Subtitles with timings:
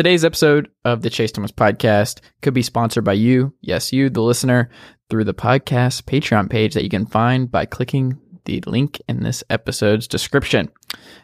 [0.00, 4.22] Today's episode of the Chase Thomas podcast could be sponsored by you, yes, you, the
[4.22, 4.70] listener,
[5.10, 9.44] through the podcast Patreon page that you can find by clicking the link in this
[9.50, 10.70] episode's description.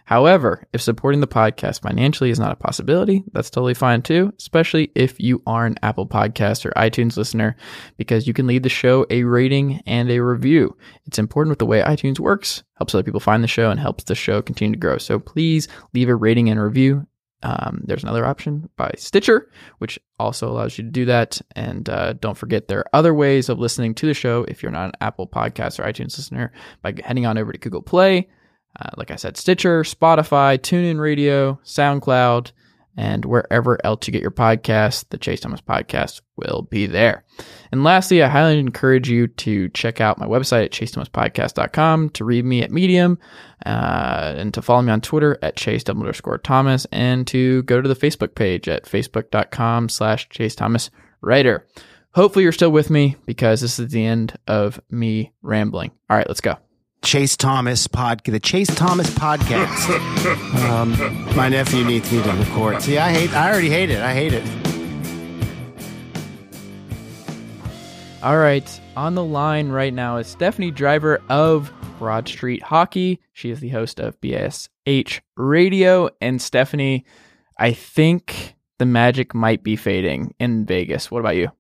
[0.05, 4.93] However, if supporting the podcast financially is not a possibility, that's totally fine too, especially
[4.95, 7.57] if you are an Apple Podcast or iTunes listener,
[7.97, 10.77] because you can leave the show a rating and a review.
[11.07, 14.05] It's important with the way iTunes works, helps other people find the show and helps
[14.05, 14.99] the show continue to grow.
[14.99, 17.07] So please leave a rating and review.
[17.47, 21.41] Um, there's another option by Stitcher, which also allows you to do that.
[21.55, 24.73] And uh, don't forget, there are other ways of listening to the show if you're
[24.73, 28.29] not an Apple Podcast or iTunes listener by heading on over to Google Play.
[28.81, 32.51] Uh, like I said, Stitcher, Spotify, TuneIn Radio, SoundCloud,
[32.97, 37.25] and wherever else you get your podcast, the Chase Thomas podcast will be there.
[37.71, 42.45] And lastly, I highly encourage you to check out my website at chasethomaspodcast.com, to read
[42.45, 43.19] me at Medium,
[43.65, 47.89] uh, and to follow me on Twitter at chase underscore Thomas, and to go to
[47.89, 51.67] the Facebook page at facebook.com slash chase Thomas writer.
[52.15, 55.91] Hopefully you're still with me because this is the end of me rambling.
[56.09, 56.57] All right, let's go.
[57.03, 60.65] Chase Thomas podcast, the Chase Thomas podcast.
[60.71, 62.83] um, my nephew needs me to record.
[62.83, 63.33] See, I hate.
[63.33, 64.01] I already hate it.
[64.01, 64.45] I hate it.
[68.23, 73.21] All right, on the line right now is Stephanie Driver of Broad Street Hockey.
[73.33, 76.11] She is the host of BSH Radio.
[76.21, 77.05] And Stephanie,
[77.59, 81.11] I think the magic might be fading in Vegas.
[81.11, 81.53] What about you?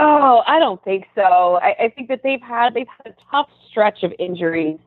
[0.00, 1.58] Oh, I don't think so.
[1.60, 4.78] I, I think that they've had they've had a tough stretch of injuries,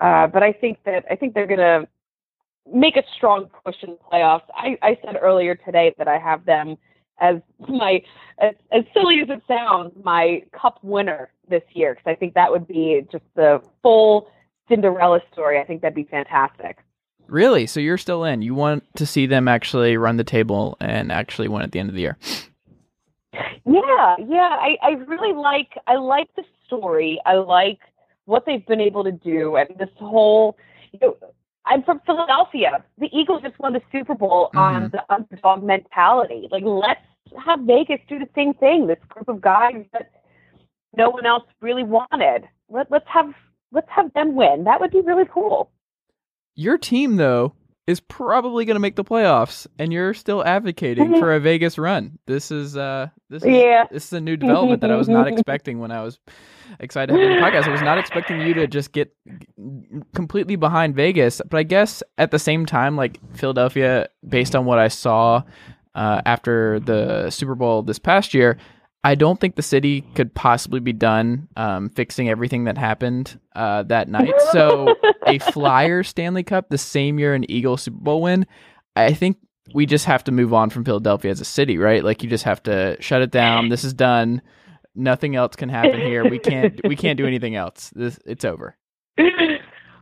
[0.00, 1.88] uh, but I think that I think they're gonna
[2.70, 4.44] make a strong push in the playoffs.
[4.54, 6.76] I, I said earlier today that I have them
[7.20, 7.36] as
[7.68, 8.02] my
[8.38, 12.50] as, as silly as it sounds, my cup winner this year because I think that
[12.50, 14.28] would be just the full
[14.68, 15.58] Cinderella story.
[15.58, 16.78] I think that'd be fantastic.
[17.28, 17.66] Really?
[17.66, 18.42] So you're still in?
[18.42, 21.88] You want to see them actually run the table and actually win at the end
[21.88, 22.18] of the year?
[23.64, 24.56] Yeah, yeah.
[24.60, 27.20] I, I really like I like the story.
[27.26, 27.78] I like
[28.26, 30.56] what they've been able to do and this whole
[30.92, 31.16] you know,
[31.66, 32.84] I'm from Philadelphia.
[32.98, 34.58] The Eagles just won the Super Bowl mm-hmm.
[34.58, 36.48] on the underdog mentality.
[36.50, 37.00] Like let's
[37.44, 38.86] have Vegas do the same thing.
[38.86, 40.10] This group of guys that
[40.96, 42.48] no one else really wanted.
[42.68, 43.32] Let, let's have
[43.72, 44.64] let's have them win.
[44.64, 45.70] That would be really cool.
[46.54, 47.54] Your team though
[47.86, 52.18] is probably going to make the playoffs, and you're still advocating for a Vegas run.
[52.26, 53.86] This is uh, this is yeah.
[53.90, 56.18] this is a new development that I was not expecting when I was
[56.80, 57.68] excited to have the podcast.
[57.68, 59.14] I was not expecting you to just get
[60.14, 64.78] completely behind Vegas, but I guess at the same time, like Philadelphia, based on what
[64.78, 65.42] I saw
[65.94, 68.56] uh, after the Super Bowl this past year,
[69.04, 73.82] I don't think the city could possibly be done um, fixing everything that happened uh,
[73.84, 74.32] that night.
[74.50, 74.94] So
[75.26, 78.46] a Flyer Stanley Cup the same year an Eagles Super Bowl win,
[78.96, 79.36] I think
[79.74, 82.02] we just have to move on from Philadelphia as a city, right?
[82.02, 83.68] Like you just have to shut it down.
[83.68, 84.40] This is done.
[84.94, 86.28] Nothing else can happen here.
[86.28, 87.90] We can't we can't do anything else.
[87.94, 88.76] This it's over.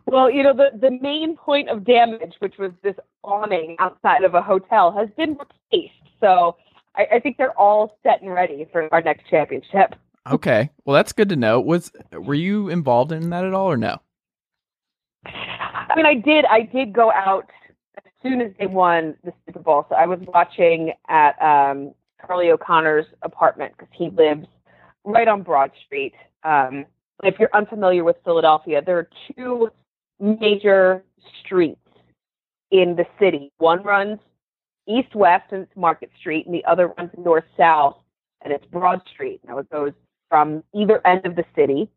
[0.07, 4.35] Well, you know, the, the main point of damage, which was this awning outside of
[4.35, 5.95] a hotel, has been replaced.
[6.21, 6.57] So
[6.97, 9.95] I, I think they're all set and ready for our next championship.
[10.31, 10.71] Okay.
[10.85, 11.61] Well, that's good to know.
[11.61, 14.01] Was were you involved in that at all or no?
[15.25, 16.45] I mean, I did.
[16.47, 17.51] I did go out
[17.97, 19.87] as soon as they won the Super Bowl.
[19.89, 21.93] So I was watching at um,
[22.27, 24.47] Charlie O'Connor's apartment because he lives
[25.05, 26.15] right on Broad Street.
[26.45, 26.87] Um,
[27.25, 29.71] if you're unfamiliar with Philadelphia, there are two
[30.21, 31.05] major
[31.41, 31.79] streets
[32.71, 33.53] in the city.
[33.59, 34.19] One runs
[34.87, 37.96] east west and it's Market Street, and the other runs north south
[38.43, 39.40] and it's Broad Street.
[39.46, 39.93] Now it goes
[40.29, 41.88] from either end of the city,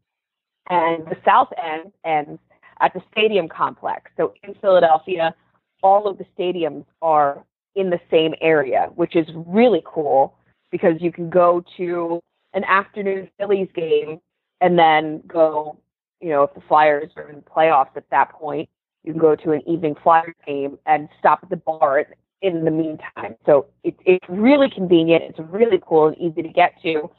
[0.70, 2.40] and the south end ends
[2.82, 4.12] at the stadium complex.
[4.18, 5.34] So in Philadelphia,
[5.82, 7.44] all of the stadiums are
[7.76, 10.36] in the same area, which is really cool
[10.72, 12.22] because you can go to
[12.54, 14.20] an afternoon Phillies game
[14.62, 15.78] and then go,
[16.22, 18.70] you know, if the Flyers are in the playoffs at that point,
[19.04, 22.00] you can go to an evening Flyers game and stop at the bar
[22.46, 23.36] in the meantime.
[23.46, 25.24] So it, it's really convenient.
[25.24, 27.10] It's really cool and easy to get to.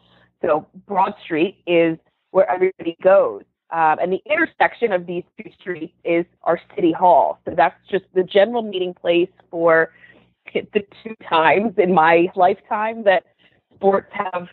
[0.41, 1.99] So Broad Street is
[2.31, 3.43] where everybody goes.
[3.71, 7.41] Um, and the intersection of these two streets is our city hall.
[7.45, 9.93] So that's just the general meeting place for
[10.55, 13.25] the two times in my lifetime that
[13.75, 14.47] sports have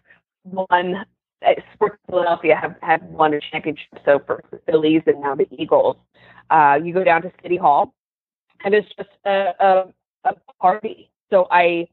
[0.44, 1.06] won.
[1.46, 4.00] Uh, sports Philadelphia have have won a championship.
[4.06, 5.98] So for the Phillies and now the Eagles,
[6.50, 7.94] uh, you go down to City Hall,
[8.64, 9.94] and it's just a, a,
[10.26, 11.10] a party.
[11.30, 11.88] So I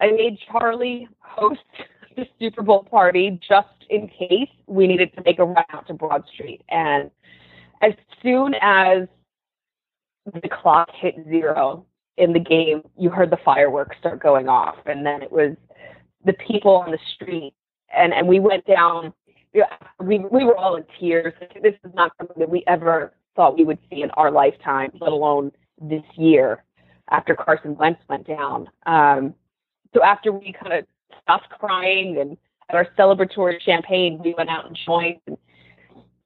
[0.00, 1.60] I made Charlie host
[2.16, 5.94] the Super Bowl party just in case we needed to make a run out to
[5.94, 6.62] Broad Street.
[6.68, 7.10] And
[7.80, 7.92] as
[8.22, 9.08] soon as
[10.34, 11.86] the clock hit zero
[12.16, 14.76] in the game, you heard the fireworks start going off.
[14.86, 15.56] And then it was
[16.24, 17.54] the people on the street.
[17.94, 19.12] And, and we went down,
[20.00, 21.34] we, we were all in tears.
[21.62, 25.12] This is not something that we ever thought we would see in our lifetime, let
[25.12, 26.62] alone this year
[27.12, 28.68] after Carson Wentz went down.
[28.86, 29.34] Um,
[29.94, 30.86] so after we kind of
[31.22, 32.36] stopped crying and
[32.68, 35.20] had our celebratory champagne, we went out and joined.
[35.26, 35.36] And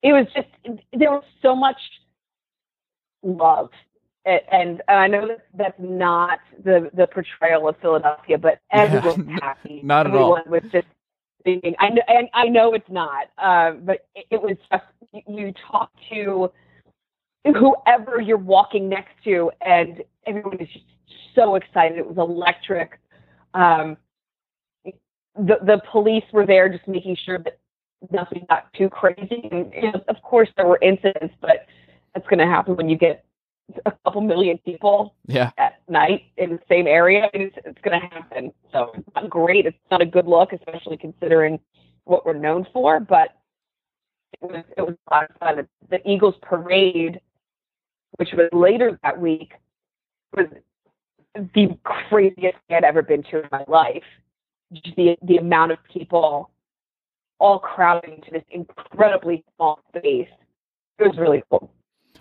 [0.02, 0.48] it was just
[0.92, 1.76] there was so much
[3.22, 3.70] love,
[4.24, 9.38] and, and I know that that's not the the portrayal of Philadelphia, but everyone was
[9.42, 9.80] happy.
[9.82, 10.52] Not at everyone all.
[10.52, 10.86] was just.
[11.44, 14.82] Thinking, I know, and I know it's not, uh, but it, it was just
[15.28, 16.50] you talk to
[17.54, 20.84] whoever you're walking next to, and everyone is just
[21.34, 21.98] so excited.
[21.98, 22.98] It was electric.
[23.54, 23.96] Um,
[24.84, 27.58] the the police were there just making sure that
[28.10, 29.48] nothing got too crazy.
[29.50, 31.66] And, and of course, there were incidents, but
[32.14, 33.24] that's going to happen when you get
[33.84, 35.50] a couple million people Yeah.
[35.58, 37.28] at night in the same area.
[37.34, 38.52] It's, it's going to happen.
[38.72, 39.66] So it's not great.
[39.66, 41.58] It's not a good look, especially considering
[42.04, 43.00] what we're known for.
[43.00, 43.36] But
[44.40, 45.68] it was it was a lot of fun.
[45.90, 47.20] The Eagles parade,
[48.12, 49.52] which was later that week,
[50.36, 50.46] was
[51.34, 54.04] the craziest I'd ever been to in my life.
[54.72, 56.50] Just the the amount of people
[57.38, 60.28] all crowding into this incredibly small space.
[60.98, 61.70] It was really cool.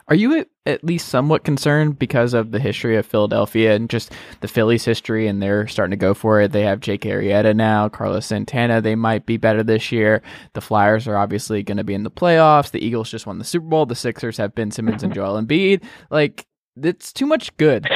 [0.07, 4.11] Are you at- at least somewhat concerned because of the history of Philadelphia and just
[4.41, 6.51] the Phillies' history, and they're starting to go for it?
[6.51, 8.81] They have Jake Arrieta now, Carlos Santana.
[8.81, 10.21] They might be better this year.
[10.53, 12.69] The Flyers are obviously going to be in the playoffs.
[12.69, 13.87] The Eagles just won the Super Bowl.
[13.87, 15.21] The Sixers have Ben Simmons and mm-hmm.
[15.21, 15.83] Joel Embiid.
[16.11, 16.45] Like
[16.81, 17.89] it's too much good.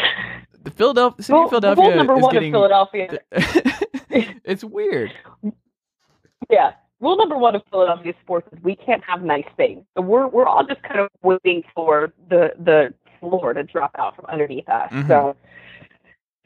[0.64, 2.56] The Philadelphia, city of Philadelphia number is one getting.
[2.56, 3.20] of Philadelphia.
[4.44, 5.14] it's weird.
[6.50, 6.72] Yeah.
[7.02, 9.84] Rule number one of Philadelphia sports is we can't have nice things.
[9.96, 14.16] So we're we're all just kind of waiting for the the floor to drop out
[14.16, 14.92] from underneath us.
[14.92, 15.08] Mhm.
[15.08, 15.36] So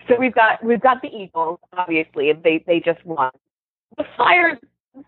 [0.07, 3.31] so we've got we've got the Eagles, obviously, and they they just won.
[3.97, 4.57] The Flyers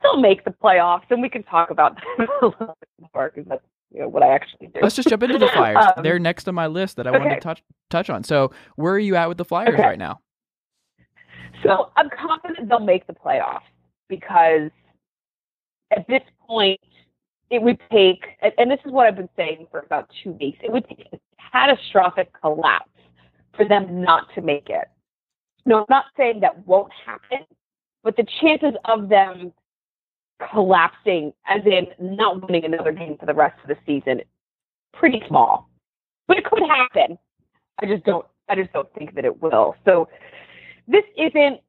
[0.01, 3.48] they'll make the playoffs, and we can talk about that a little bit more because
[3.48, 3.63] that's
[3.94, 4.80] you know what I actually do.
[4.81, 5.86] Let's just jump into the Flyers.
[5.98, 8.24] Um, They're next on my list that I wanted to touch touch on.
[8.24, 9.83] So, where are you at with the Flyers Okay.
[9.83, 10.21] right now?
[11.63, 13.62] So I'm confident they'll make the playoffs
[14.09, 14.69] because
[15.91, 16.79] at this point,
[17.49, 20.71] it would take, and- this is what I've been saying for about two weeks, it
[20.71, 21.19] would take a
[21.51, 22.89] catastrophic collapse
[23.53, 24.87] for them not to make it.
[25.65, 27.45] No, I'm not saying that won't happen,
[28.03, 29.53] but the chances of them
[30.51, 34.21] collapsing, as in not winning another game for the rest of the season,
[34.93, 35.69] pretty small.
[36.27, 37.17] But it could happen.
[37.79, 38.25] I just don't.
[38.47, 39.75] I just don't think that it will.
[39.85, 40.07] So
[40.88, 41.61] this isn't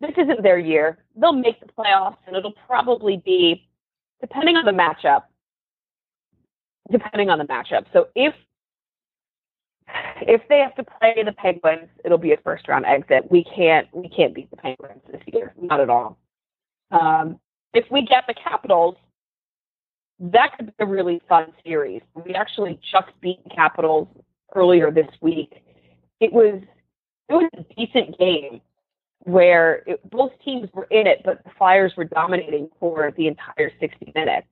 [0.00, 1.03] this isn't their year.
[1.16, 3.68] They'll make the playoffs, and it'll probably be
[4.20, 5.24] depending on the matchup.
[6.90, 7.86] Depending on the matchup.
[7.92, 8.34] So if
[10.22, 13.30] if they have to play the Penguins, it'll be a first round exit.
[13.30, 16.18] We can't we can't beat the Penguins this year, not at all.
[16.90, 17.38] Um,
[17.72, 18.96] if we get the Capitals,
[20.20, 22.02] that could be a really fun series.
[22.14, 24.08] We actually just beat the Capitals
[24.54, 25.62] earlier this week.
[26.20, 26.62] It was
[27.28, 28.60] it was a decent game
[29.24, 33.70] where it, both teams were in it, but the Flyers were dominating for the entire
[33.80, 34.46] 60 minutes.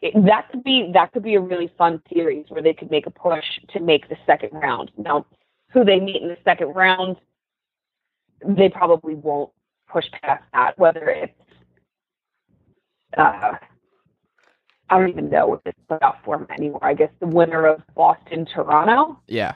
[0.00, 3.06] It, that could be that could be a really fun series where they could make
[3.06, 4.90] a push to make the second round.
[4.96, 5.26] Now,
[5.72, 7.16] who they meet in the second round,
[8.44, 9.50] they probably won't
[9.88, 10.76] push past that.
[10.76, 11.32] Whether it's
[13.16, 13.52] uh,
[14.90, 16.84] I don't even know what this playoff format anymore.
[16.84, 19.18] I guess the winner of Boston Toronto.
[19.26, 19.54] Yeah.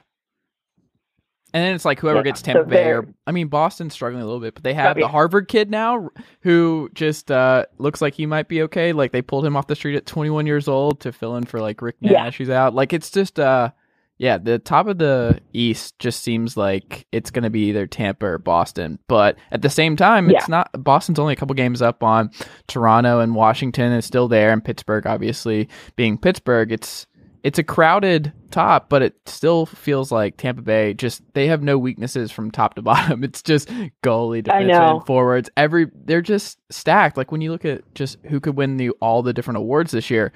[1.54, 4.22] And then it's like whoever Yeah, gets so Tampa Bay or I mean Boston's struggling
[4.22, 5.04] a little bit, but they have Yeah.
[5.04, 6.10] the Harvard kid now
[6.40, 8.92] who just uh looks like he might be okay.
[8.92, 11.60] Like they pulled him off the street at 21 years old to fill in for
[11.60, 12.12] like Rick Yeah.
[12.24, 12.74] Nash who's out.
[12.74, 13.70] Like it's just uh
[14.18, 18.24] yeah, the top of the East just seems like it's going to be either Tampa
[18.24, 18.98] or Boston.
[19.08, 22.30] But at the same time, it's not Boston's only a couple games up on
[22.66, 26.72] Toronto and Washington is still there and Pittsburgh obviously being Pittsburgh.
[26.72, 27.06] It's
[27.46, 31.78] it's a crowded top, but it still feels like Tampa Bay just they have no
[31.78, 33.22] weaknesses from top to bottom.
[33.22, 33.68] It's just
[34.02, 35.48] goalie, defenseman, forwards.
[35.56, 37.16] Every they're just stacked.
[37.16, 40.10] Like when you look at just who could win the all the different awards this
[40.10, 40.32] year,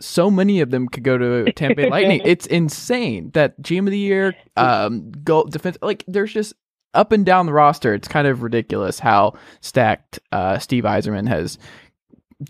[0.00, 2.22] so many of them could go to Tampa Bay Lightning.
[2.24, 5.78] It's insane that GM of the year, um, goal defense.
[5.80, 6.54] Like there's just
[6.92, 11.56] up and down the roster, it's kind of ridiculous how stacked uh, Steve Yzerman has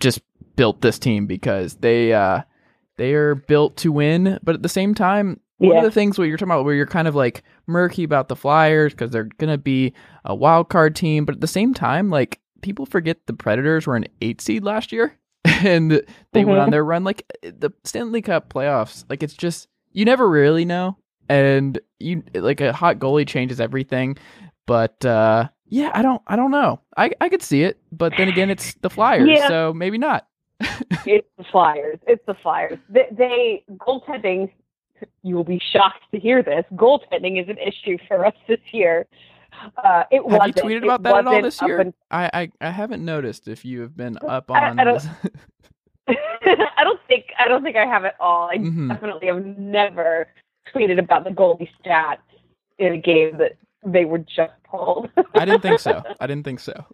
[0.00, 0.22] just
[0.56, 2.40] built this team because they uh,
[2.98, 5.78] they are built to win, but at the same time, one Yeah.
[5.78, 8.36] of the things where you're talking about where you're kind of like murky about the
[8.36, 9.92] Flyers because they're gonna be
[10.24, 13.96] a wild card team, but at the same time, like people forget the Predators were
[13.96, 15.14] an eight seed last year
[15.44, 15.90] and
[16.32, 16.62] they went Mhm.
[16.64, 17.02] on their run.
[17.04, 20.96] Like the Stanley Cup playoffs, like it's just you never really know,
[21.28, 24.16] and you like a hot goalie changes everything.
[24.66, 26.80] But uh, yeah, I don't, I don't know.
[26.96, 29.48] I I could see it, but then again, it's the Flyers, Yeah.
[29.48, 30.27] so maybe not.
[31.06, 31.98] It's the Flyers.
[32.06, 32.78] It's the Flyers.
[32.88, 34.50] They, they goaltending.
[35.22, 36.64] You will be shocked to hear this.
[36.74, 39.06] Goaltending is an issue for us this year.
[39.82, 40.56] Uh, it Have you wasn't.
[40.56, 41.80] tweeted It about that at all this year?
[41.80, 44.78] un- I, I I haven't noticed if you have been up on.
[44.78, 45.06] I don't- this.
[46.08, 48.48] I don't think I don't think I have it all.
[48.50, 48.88] I Mhm.
[48.88, 50.28] definitely have never
[50.74, 52.18] tweeted about the goalie stats
[52.78, 53.52] in a game that
[53.84, 55.10] they were just pulled.
[55.34, 56.02] I didn't think so.
[56.20, 56.84] I didn't think so.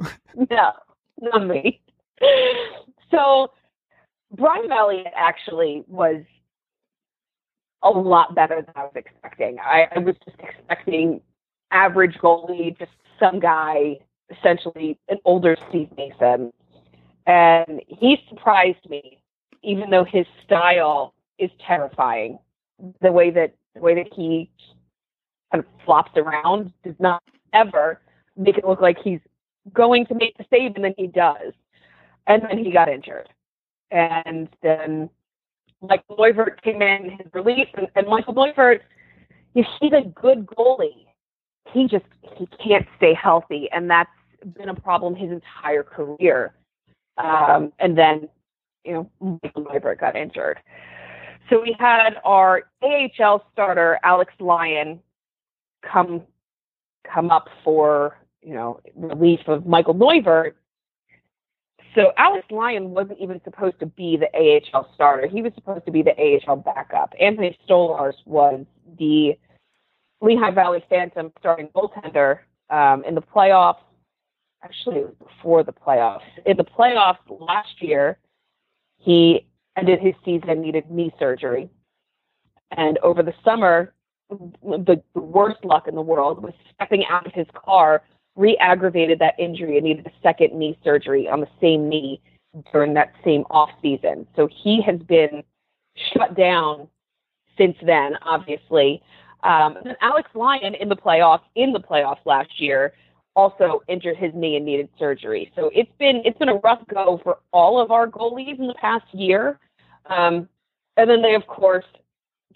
[0.50, 0.72] no,
[1.20, 1.80] not me.
[3.14, 3.50] So
[4.32, 6.22] Brian Elliott actually was
[7.82, 9.58] a lot better than I was expecting.
[9.60, 11.20] I, I was just expecting
[11.70, 13.98] average goalie, just some guy,
[14.30, 16.52] essentially an older Steve Mason.
[17.26, 19.18] And he surprised me,
[19.62, 22.38] even though his style is terrifying.
[23.00, 24.50] The way that the way that he
[25.52, 28.00] kind of flops around does not ever
[28.36, 29.20] make it look like he's
[29.72, 31.52] going to make the save, and then he does.
[32.26, 33.28] And then he got injured.
[33.90, 35.10] And then
[35.82, 38.80] Michael Neuvirth came in his relief, and, and Michael Neuvirth,
[39.54, 41.06] if he's a good goalie,
[41.72, 42.04] he just
[42.36, 44.10] he can't stay healthy, and that's
[44.56, 46.54] been a problem his entire career.
[47.18, 48.28] Um, and then,
[48.84, 50.58] you know, Michael Neuvirth got injured.
[51.50, 55.00] So we had our AHL starter Alex Lyon
[55.82, 56.22] come
[57.12, 60.54] come up for you know relief of Michael Neuvirth.
[61.94, 65.26] So Alex Lyon wasn't even supposed to be the AHL starter.
[65.26, 67.14] He was supposed to be the AHL backup.
[67.20, 68.64] Anthony Stolarz was
[68.98, 69.38] the
[70.20, 73.78] Lehigh Valley Phantom starting goaltender um, in the playoffs.
[74.62, 76.22] Actually, it was before the playoffs.
[76.46, 78.18] In the playoffs last year,
[78.98, 79.46] he
[79.76, 81.68] ended his season, needed knee surgery.
[82.70, 83.92] And over the summer,
[84.30, 88.02] the, the worst luck in the world was stepping out of his car,
[88.36, 92.20] re aggravated that injury, and needed a second knee surgery on the same knee
[92.72, 94.26] during that same off season.
[94.36, 95.42] So he has been
[96.12, 96.88] shut down
[97.56, 99.02] since then, obviously.
[99.42, 102.92] Um, and Alex Lyon in the playoffs, in the playoffs last year,
[103.36, 105.52] also injured his knee and needed surgery.
[105.56, 108.74] So it's been it's been a rough go for all of our goalies in the
[108.74, 109.58] past year.
[110.06, 110.48] Um,
[110.96, 111.84] and then they, of course,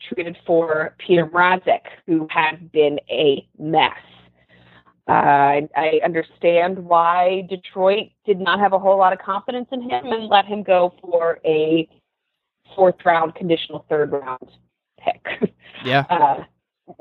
[0.09, 3.99] treated for Peter Mrazek, who has been a mess.
[5.09, 9.81] Uh, I, I understand why Detroit did not have a whole lot of confidence in
[9.81, 11.89] him and let him go for a
[12.77, 14.51] fourth round conditional third round
[15.01, 15.55] pick.
[15.85, 16.01] Yeah.
[16.11, 16.45] uh,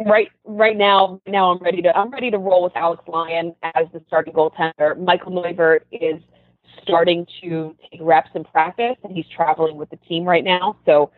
[0.05, 3.87] right right now now I'm ready to I'm ready to roll with Alex Lyon as
[3.93, 4.97] the starting goaltender.
[4.97, 6.21] Michael Neuvirth is
[6.83, 10.77] starting to take reps in practice and he's traveling with the team right now.
[10.85, 11.11] So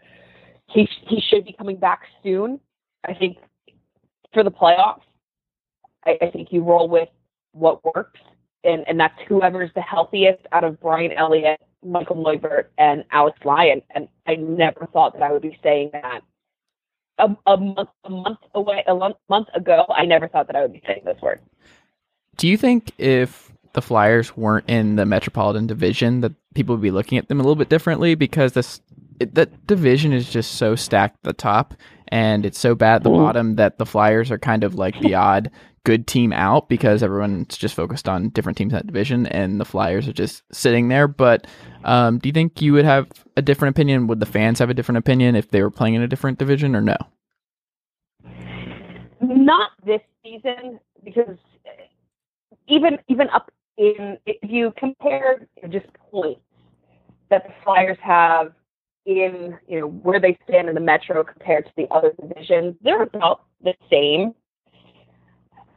[0.68, 2.60] he he should be coming back soon.
[3.08, 3.38] I think
[4.34, 5.02] for the playoffs.
[6.06, 7.10] I, I think you roll with
[7.52, 8.20] what works
[8.64, 13.82] and, and that's whoever's the healthiest out of Brian Elliott, Michael Neuvirth, and Alex Lyon.
[13.92, 16.22] And I never thought that I would be saying that
[17.18, 19.86] a, a month a month away a month, month ago.
[19.90, 21.40] I never thought that I would be saying this word.
[22.38, 26.92] Do you think if the Flyers weren't in the Metropolitan Division, that people would be
[26.92, 28.82] looking at them a little bit differently because this
[29.20, 31.74] it, that division is just so stacked at the top
[32.08, 33.18] and it's so bad at the Mhm.
[33.18, 35.52] bottom that the Flyers are kind of like the odd
[35.90, 39.66] good team out because everyone's just focused on different teams in that division and the
[39.66, 41.08] Flyers are just sitting there.
[41.08, 41.48] But
[41.84, 44.06] um, do you think you would have a different opinion?
[44.06, 46.76] Would the fans have a different opinion if they were playing in a different division
[46.76, 46.96] or no?
[49.20, 51.38] Not this season because
[52.68, 56.42] even even up in if you compare just points
[57.32, 58.54] that the Flyers have
[59.08, 63.02] in you know where they stand in the Metro compared to the other divisions, they're
[63.02, 64.36] about the same.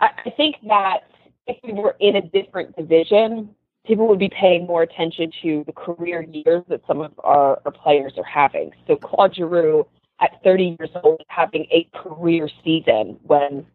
[0.02, 1.04] I, think that
[1.47, 3.54] if we were in a different division,
[3.87, 7.73] people would be paying more attention to the career years that some of our, our
[7.73, 8.73] players are having.
[8.87, 9.87] So Claude Giroux
[10.21, 13.66] at 30 years old having a career season when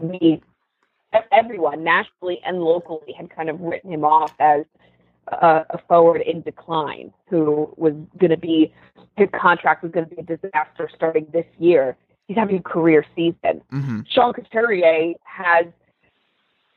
[0.00, 0.42] we
[1.32, 4.64] everyone nationally and locally had kind of written him off as
[5.28, 8.72] a, a forward in decline who was going to be
[9.16, 11.96] his contract was going to be a disaster starting this year.
[12.28, 13.62] He's having a career season.
[13.72, 14.00] Mm-hmm.
[14.10, 15.66] Sean Couturier has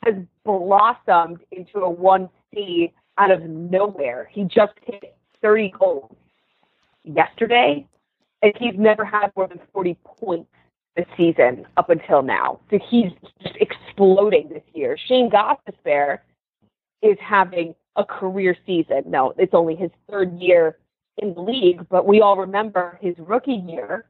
[0.04, 4.28] has blossomed into a 1C out of nowhere.
[4.32, 6.16] He just hit 30 goals
[7.04, 7.86] yesterday,
[8.42, 10.50] and he's never had more than 40 points
[10.96, 12.60] this season up until now.
[12.72, 13.12] So he's
[13.44, 14.98] just exploding this year.
[15.08, 16.20] Shane Gostisbehere
[17.02, 19.04] is having a career season.
[19.06, 20.78] No, it's only his third year
[21.18, 24.06] in the league, but we all remember his rookie year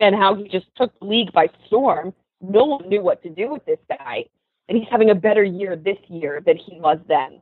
[0.00, 2.12] and how he just took the league by storm.
[2.40, 4.24] No one knew what to do with this guy,
[4.68, 7.40] and he's having a better year this year than he was then.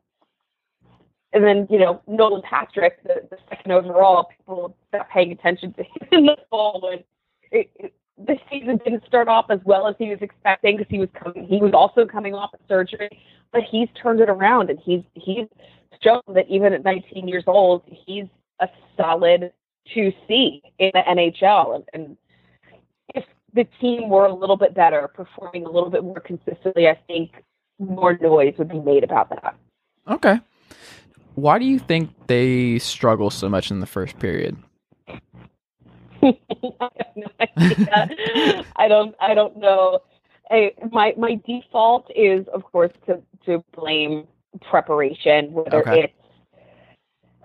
[1.32, 5.82] And then, you know, Nolan Patrick, the, the second overall, people stopped paying attention to
[5.82, 7.04] him in the fall when
[7.52, 10.98] it, it, the season didn't start off as well as he was expecting because he
[10.98, 11.46] was coming.
[11.46, 13.10] He was also coming off of surgery,
[13.52, 15.46] but he's turned it around and he's he's
[16.02, 18.24] shown that even at 19 years old, he's
[18.60, 19.52] a solid
[19.94, 21.74] 2C in the NHL.
[21.76, 22.16] And, and
[23.54, 27.42] the team were a little bit better, performing a little bit more consistently, I think
[27.78, 29.56] more noise would be made about that.
[30.08, 30.40] Okay.
[31.34, 34.56] Why do you think they struggle so much in the first period?
[36.22, 36.34] I
[36.80, 38.64] have no idea.
[38.76, 39.14] I don't.
[39.20, 40.00] I don't know.
[40.50, 44.26] I, my my default is, of course, to to blame
[44.62, 46.04] preparation, whether Okay.
[46.04, 46.12] it's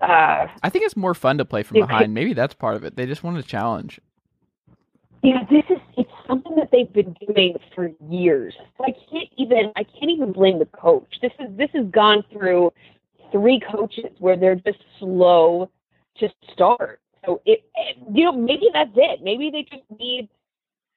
[0.02, 2.12] uh, I think it's more fun to play from behind.
[2.12, 2.96] Maybe that's part of it.
[2.96, 4.00] They just want a challenge.
[5.24, 8.52] Yeah, this is it's something that they've been doing for years.
[8.76, 11.08] So I can't even I can't even blame the coach.
[11.22, 12.74] This is this has gone through
[13.32, 15.70] three coaches where they're just slow
[16.18, 17.00] to start.
[17.24, 19.20] So it, it you know maybe that's it.
[19.22, 20.28] Maybe they just need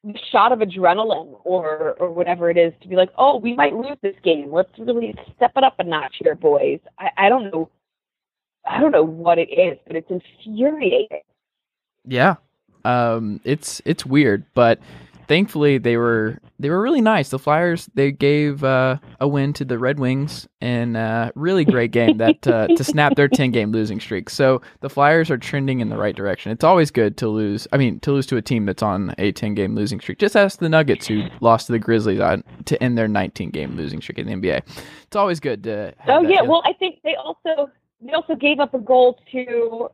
[0.03, 3.75] the shot of adrenaline or or whatever it is to be like, oh, we might
[3.75, 4.51] lose this game.
[4.51, 6.81] Let's really step it up a notch here, boys.
[6.99, 7.69] I, I don't know.
[8.69, 11.21] I don't know what it is, but it's infuriating.
[12.03, 12.35] Yeah.
[12.85, 14.79] Um it's it's weird, but
[15.27, 17.29] thankfully they were they were really nice.
[17.29, 21.91] The Flyers they gave uh, a win to the Red Wings in a really great
[21.91, 24.29] game that uh, to snap their 10 game losing streak.
[24.29, 26.51] So the Flyers are trending in the right direction.
[26.51, 27.67] It's always good to lose.
[27.71, 30.17] I mean, to lose to a team that's on a 10 game losing streak.
[30.17, 33.75] Just ask the Nuggets who lost to the Grizzlies on, to end their 19 game
[33.75, 34.61] losing streak in the NBA.
[35.03, 37.69] It's always good to Oh yeah, well I think they also
[38.01, 39.91] they also gave up a goal to oh,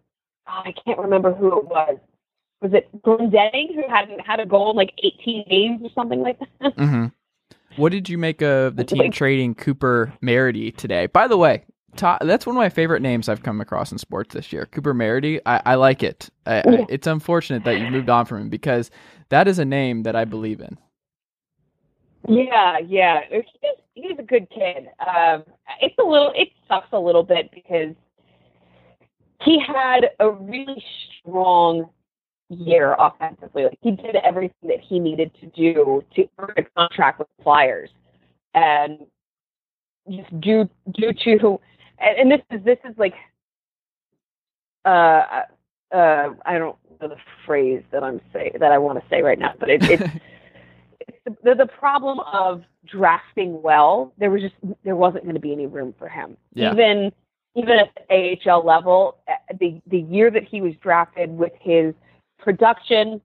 [0.47, 1.97] I can't remember who it was.
[2.63, 6.39] Was it Glendening who hadn't had a goal in like 18 games or something like
[6.39, 6.73] that?
[6.77, 7.07] hmm
[7.75, 11.07] What did you make of the team trading Cooper Marody today?
[11.07, 11.65] By the way,
[11.97, 14.65] Ta that's one of my favorite names I've come across in sports this year.
[14.65, 15.41] Cooper Marody.
[15.45, 16.29] I, I like it.
[16.45, 18.89] I, I, it's unfortunate that you moved on from him because
[19.27, 20.77] that is a name that I believe in.
[22.27, 23.19] Yeah, yeah.
[23.29, 23.43] He's
[23.93, 24.87] he's a good kid.
[25.05, 25.43] Um,
[25.81, 27.93] it's a little it sucks a little bit because
[29.43, 30.83] he had a really
[31.19, 31.89] strong
[32.53, 33.63] year offensively.
[33.63, 37.43] Like he did everything that he needed to do to earn a contract with the
[37.43, 37.89] Flyers,
[38.53, 38.99] and
[40.09, 41.59] just due due to
[41.99, 43.13] and, and this is this is like
[44.85, 45.43] uh
[45.93, 49.39] uh I don't know the phrase that I'm say that I want to say right
[49.39, 50.03] now, but it, it's
[50.99, 54.13] it's the, the, problem of drafting well.
[54.17, 56.37] There was just there wasn't going to be any room for him.
[56.53, 56.71] Yeah.
[56.73, 57.11] Even
[57.55, 61.93] even at the AHL level, uh, the the year that he was drafted with his
[62.43, 63.21] production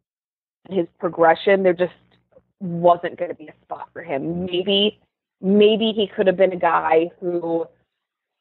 [0.69, 1.93] and his progression, there just
[2.61, 4.45] wasn't going to be a spot for him.
[4.45, 4.99] Maybe
[5.41, 7.67] maybe he could have been a guy who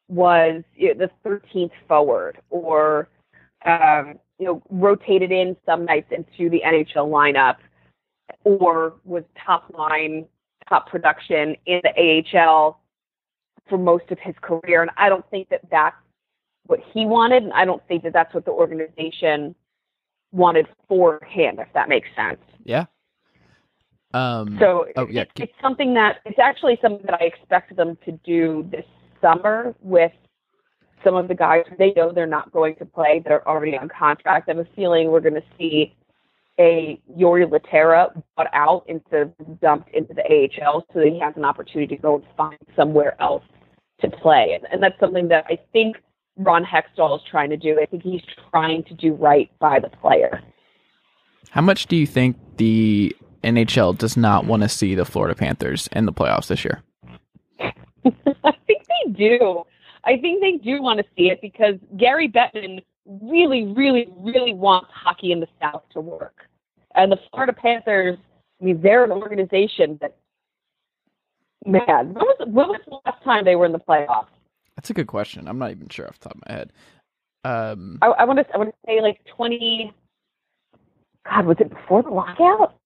[0.08, 3.08] was you know, the 13th forward or
[3.64, 7.56] um, you know rotated in some nights into the NHL lineup
[8.44, 10.26] or was top line,
[10.68, 12.80] top production in the AHL
[13.68, 14.82] for most of his career.
[14.82, 15.96] And I don't think that that's
[16.66, 17.42] what he wanted.
[17.42, 19.54] And I don't think that that's what the organization
[20.32, 22.40] wanted for him, if that makes sense.
[22.64, 22.86] Yeah.
[24.14, 28.12] Um, So oh, yeah, it's, something that it's actually something that I expect them to
[28.24, 28.86] do this
[29.20, 30.12] summer with
[31.04, 33.88] some of the guys they know they're not going to play that are already on
[33.88, 34.48] contract.
[34.48, 35.94] I have a feeling we're going to see
[36.58, 41.34] a Jori Lehtera bought out instead of dumped into the AHL so that he has
[41.36, 43.44] an opportunity to go and find somewhere else
[44.00, 44.52] to play.
[44.54, 45.98] And, and that's something that I think
[46.38, 47.78] Ron Hextall is trying to do.
[47.80, 50.40] I think he's trying to do right by the player.
[51.50, 55.88] how much do you think the NHL does not want to see the Florida Panthers
[55.92, 56.82] in the playoffs this year?
[57.60, 59.64] I think they do.
[60.04, 62.82] I think they do want to see it because Gary Bettman
[63.22, 66.36] really, really, really wants hockey in the South to work.
[66.94, 68.16] And the Florida Panthers,
[68.60, 70.16] I mean, they're an organization that,
[71.66, 74.26] man, when was, when was the last time they were in the playoffs?
[74.78, 75.48] That's a good question.
[75.48, 76.72] I'm not even sure off the top of my head.
[77.42, 79.92] Um, I, I want to, I want to say like 20,
[81.28, 82.76] God, was it before the lockout?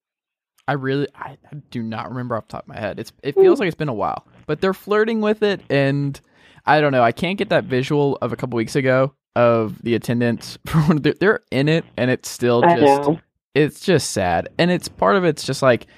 [0.67, 2.99] I really, I, I do not remember off the top of my head.
[2.99, 4.27] It's, it feels like it's been a while.
[4.47, 6.19] but they're flirting with it, and
[6.65, 7.03] I don't know.
[7.03, 10.57] I can't get that visual of a couple weeks ago of the attendance.
[10.89, 13.11] they're, they're in it, and it's still just
[13.55, 15.89] it's just sad, and it's part of it's just like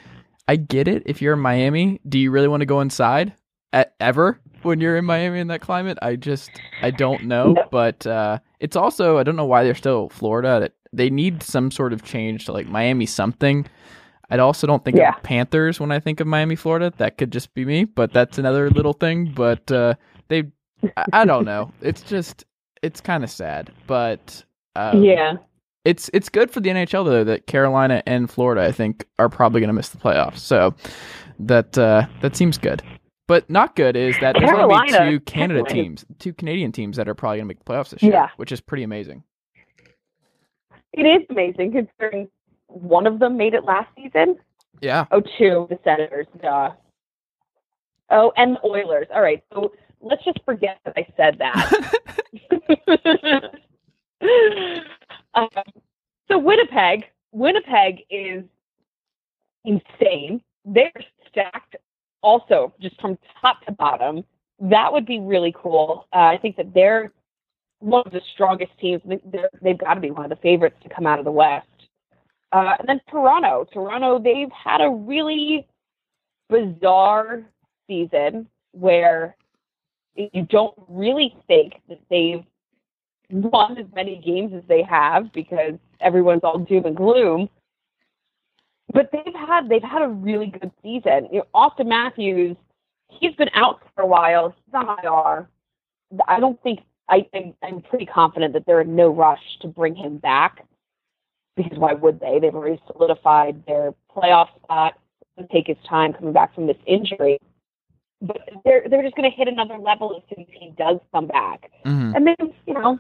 [0.49, 1.05] I get it.
[1.07, 3.33] If you're in Miami, do you really want to go inside
[3.73, 5.99] at, ever when you're in Miami in that climate?
[6.03, 6.51] I just
[6.83, 7.65] I don't know, No.
[7.71, 10.71] but uh, it's also I don't know why they're still Florida.
[10.93, 13.67] They need some sort of change to like Miami something.
[14.31, 15.15] I also don't think Yeah.
[15.17, 16.93] of Panthers when I think of Miami, Florida.
[16.97, 19.33] That could just be me, but that's another little thing.
[19.35, 19.95] But uh,
[20.29, 20.45] they,
[20.97, 21.71] I, I don't know.
[21.83, 22.45] It's just
[22.83, 24.43] it's kind of sad, but
[24.77, 25.35] um, yeah.
[25.85, 29.61] it's it's good for the NHL though that Carolina and Florida I think are probably
[29.61, 30.39] going to miss the playoffs.
[30.39, 30.75] So
[31.41, 32.83] that uh, that seems good.
[33.27, 36.73] But not good is that there's going to be two Canada Carolina- teams, two Canadian
[36.73, 38.29] teams that are probably going to make the playoffs this year, Yeah.
[38.37, 39.23] which is pretty amazing.
[40.93, 42.29] It is amazing considering
[42.67, 44.37] one of them made it last season.
[44.81, 45.07] Yeah.
[45.11, 46.27] Oh, two, the Senators.
[46.43, 46.73] Duh.
[48.11, 49.07] Oh, and the Oilers.
[49.13, 49.43] All right.
[49.53, 51.95] So let's just forget that I said that.
[55.35, 55.49] um,
[56.29, 58.45] so Winnipeg, Winnipeg is
[59.65, 60.43] insane.
[60.65, 60.93] They're
[61.29, 61.77] stacked
[62.25, 64.25] also just from top to bottom.
[64.59, 66.07] That would be really cool.
[66.13, 67.13] Uh, I think that they're
[67.81, 69.03] one of the strongest teams.
[69.63, 71.67] They've got to be one of the favorites to come out of the West.
[72.51, 73.67] Uh, and then Toronto.
[73.73, 75.67] Toronto, they've had a really
[76.49, 77.43] bizarre
[77.87, 79.37] season where
[80.15, 82.45] you don't really think that they've
[83.31, 87.49] won as many games as they have because everyone's all doom and gloom.
[88.93, 91.29] But they've had they've had a really good season.
[91.33, 92.57] You know, Auston Matthews,
[93.09, 94.55] he's been out for a while.
[94.65, 95.49] He's on IR.
[96.29, 99.95] I don't think I, I'm, I'm pretty confident that they're in no rush to bring
[99.95, 100.65] him back
[101.57, 102.39] because why would they?
[102.41, 104.95] They've already solidified their playoff spot.
[105.37, 107.39] It'll take his time coming back from this injury,
[108.23, 111.27] but they're they're just going to hit another level as soon as he does come
[111.27, 111.71] back.
[111.85, 112.99] hmm And then you know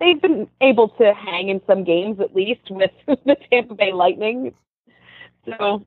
[0.00, 4.52] they've been able to hang in some games at least with the Tampa Bay Lightning.
[5.46, 5.86] So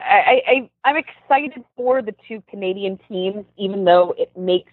[0.00, 4.72] I, I I'm excited for the two Canadian teams, even though it makes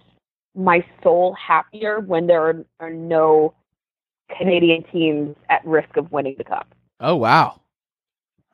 [0.56, 3.54] my soul happier when there are, are no
[4.38, 6.74] Canadian teams at risk of winning the cup.
[7.00, 7.62] Oh wow.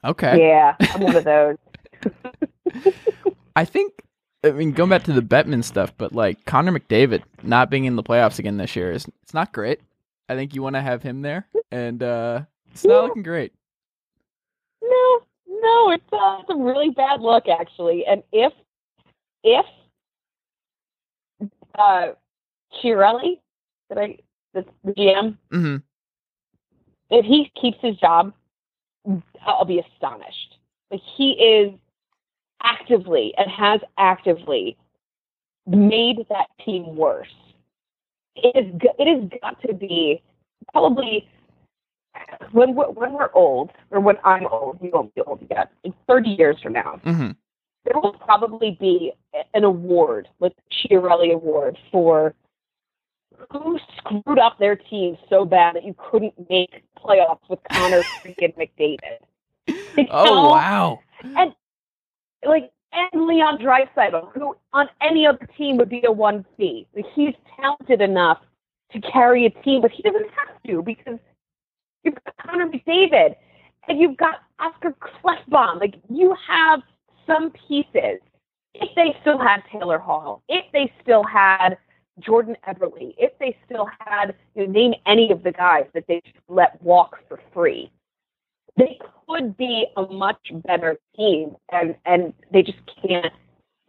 [0.04, 0.48] Okay.
[0.48, 1.58] Yeah, I'm one of those.
[3.56, 3.94] I think
[4.44, 7.96] I mean going back to the Bettman stuff, but like Connor McDavid not being in
[7.96, 9.82] the playoffs again this year is it's not great.
[10.30, 13.08] I think you want to have him there, and uh it's not Yeah.
[13.08, 13.54] looking great.
[14.82, 15.22] No,
[15.62, 18.06] no, it's, uh, it's a really bad look actually.
[18.06, 18.54] And if
[19.43, 19.65] if
[21.78, 22.10] uh
[22.82, 23.39] Chiarelli,
[23.89, 24.17] did I
[24.54, 25.78] the, the GM, mm-hmm.
[27.10, 28.34] if he keeps his job,
[29.45, 30.58] I'll be astonished.
[30.91, 31.74] Like he is
[32.63, 34.78] actively and has actively
[35.67, 37.28] made that team worse.
[38.36, 38.82] It is.
[38.98, 40.22] It has got to be
[40.72, 41.28] probably
[42.52, 44.80] when we're, when we're old, or when I'm old.
[44.82, 45.72] You won't be old yet.
[45.84, 47.32] In thirty years from now, hmm
[47.86, 49.13] there will probably be
[49.54, 52.36] an award, like the Chiarelli Award, for
[53.52, 58.54] who screwed up their team so bad that you couldn't make playoffs with Connor freaking
[58.58, 58.98] McDavid.
[59.98, 60.50] You Oh know?
[60.50, 61.00] wow.
[62.45, 66.86] Like, and Leon Draisaitl, who on any other team would be a 1C.
[66.95, 68.39] Like, he's talented enough
[68.91, 71.19] to carry a team, but he doesn't have to because
[72.04, 73.36] you've got Connor McDavid
[73.88, 75.80] and you've got Oscar Klefbom.
[75.80, 76.82] Like, you have
[77.26, 78.20] some pieces.
[78.74, 81.78] If they still had Taylor Hall, if they still had
[82.20, 86.22] Jordan Eberle, if they still had, you know, name any of the guys that they
[86.48, 87.92] let walk for free,
[88.78, 93.34] they could be a much better team, and and they just can't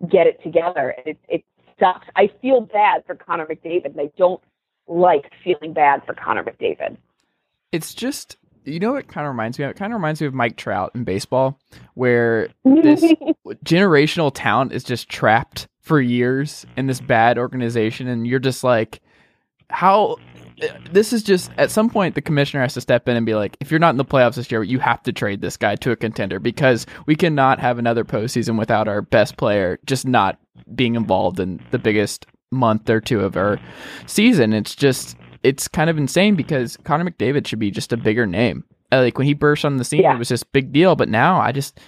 [0.09, 0.94] get it together.
[1.07, 1.44] It it
[1.79, 2.07] sucks.
[2.16, 3.87] I feel bad for Connor McDavid.
[3.87, 4.40] And I don't
[4.87, 6.96] like feeling bad for Connor McDavid.
[7.72, 9.70] It's just you know what kind of reminds me of?
[9.70, 11.59] It kind of reminds me of Mike Trout in baseball,
[11.94, 13.02] where this
[13.64, 19.00] generational talent is just trapped for years in this bad organization, and you're just like,
[19.70, 20.16] how?
[20.61, 23.35] Eh, this is just at some point the commissioner has to step in and be
[23.35, 25.76] like, if you're not in the playoffs this year, you have to trade this guy
[25.76, 30.38] to a contender because we cannot have another postseason without our best player just not
[30.74, 33.59] being involved in the biggest month or two of our
[34.06, 34.52] season.
[34.52, 38.64] It's just it's kind of insane because Connor McDavid should be just a bigger name.
[38.92, 40.14] Uh, Like when he burst on the scene, Yeah.
[40.14, 40.96] it was just big deal.
[40.96, 41.79] But now I just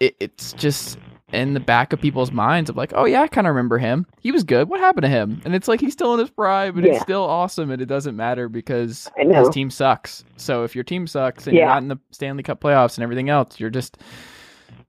[0.00, 0.98] it, it's just
[1.32, 4.06] in the back of people's minds of like, oh yeah, I kind of remember him.
[4.20, 4.68] He was good.
[4.68, 5.40] What happened to him?
[5.44, 6.92] And it's like he's still in his prime, and Yeah.
[6.94, 10.24] it's still awesome, and it doesn't matter because his team sucks.
[10.36, 13.30] So if your team sucks and you're not in the Stanley Cup playoffs and everything
[13.30, 13.98] else, you're just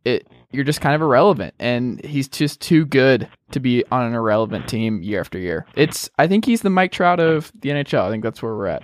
[0.03, 0.27] it.
[0.51, 4.67] You're just kind of irrelevant, and he's just too good to be on an irrelevant
[4.67, 5.65] team year after year.
[5.75, 8.01] It's I think he's the Mike Trout of the NHL.
[8.01, 8.83] I think that's where we're at.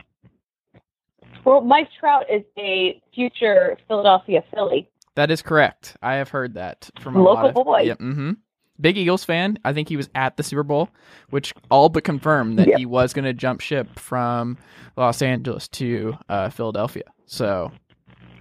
[1.45, 4.88] Well, Mike Trout is a future Philadelphia Philly.
[5.15, 5.97] That is correct.
[6.02, 7.80] I have heard that from a Local lot of boy.
[7.82, 8.32] Yeah, hmm
[8.80, 9.60] Big Eagles fan.
[9.63, 10.89] I think he was at the Super Bowl,
[11.30, 12.78] which all but confirmed that Yep.
[12.80, 14.58] he was going to jump ship from
[14.97, 17.04] Los Angeles to uh, Philadelphia.
[17.28, 17.71] So,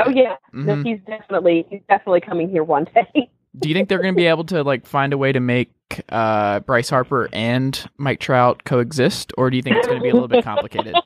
[0.04, 0.84] Oh yeah, no, Mhm.
[0.86, 3.30] he's definitely he's definitely coming here one day.
[3.58, 5.70] do you think they're going to be able to like find a way to make
[6.10, 10.08] uh, Bryce Harper and Mike Trout coexist, or do you think it's going to be
[10.10, 10.94] a little bit complicated?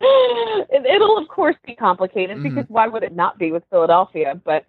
[0.00, 2.42] it, it'll of course be complicated Mhm.
[2.42, 4.40] because why would it not be with Philadelphia?
[4.44, 4.64] But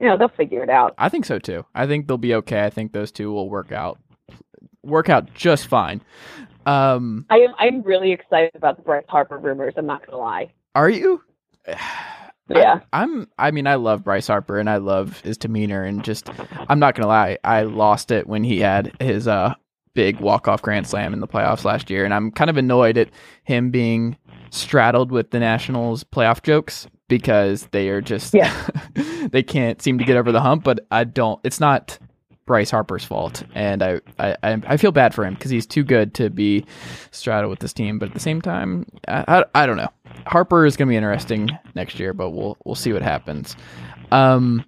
[0.00, 0.94] you know they'll figure it out.
[0.98, 1.64] I think so too.
[1.74, 2.64] I think they'll be okay.
[2.64, 3.98] I think those two will work out,
[4.82, 6.02] work out just fine.
[6.66, 9.74] Um, I am I'm really excited about the Bryce Harper rumors.
[9.76, 10.52] I'm not gonna lie.
[10.74, 11.22] are you?
[12.48, 12.80] Yeah.
[12.92, 16.28] I, am I mean, I love Bryce Harper and I love his demeanor and just.
[16.68, 17.38] I'm not gonna lie.
[17.42, 19.54] I lost it when he had his uh
[19.94, 22.98] big walk off grand slam in the playoffs last year, and I'm kind of annoyed
[22.98, 23.08] at
[23.44, 24.16] him being
[24.50, 28.52] straddled with the Nationals playoff jokes because they are just Yeah.
[29.30, 30.64] they can't seem to get over the hump.
[30.64, 31.40] But I don't.
[31.44, 31.98] It's not
[32.46, 36.14] Bryce Harper's fault, and I I, I feel bad for him because he's too good
[36.14, 36.64] to be
[37.10, 37.98] straddled with this team.
[37.98, 39.88] But at the same time, I, I, I don't know.
[40.26, 43.56] Harper is going to be interesting next year, but we'll we'll see what happens.
[44.12, 44.64] Um,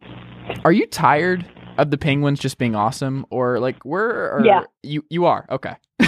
[0.64, 1.44] are you tired
[1.78, 4.32] of the Penguins just being awesome, or like where?
[4.32, 4.62] Are, Yeah.
[4.82, 5.74] you you are okay.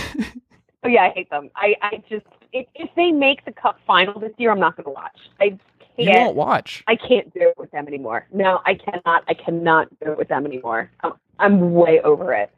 [0.84, 1.50] Oh yeah, I hate them.
[1.56, 4.90] I I just if, if they make the Cup final this year, I'm not gonna
[4.90, 5.18] watch.
[5.40, 5.58] I
[5.98, 6.84] You won't watch.
[6.86, 8.26] I can't do it with them anymore.
[8.32, 9.24] No, I cannot.
[9.28, 10.90] I cannot do it with them anymore.
[11.02, 12.50] I'm, I'm way over it.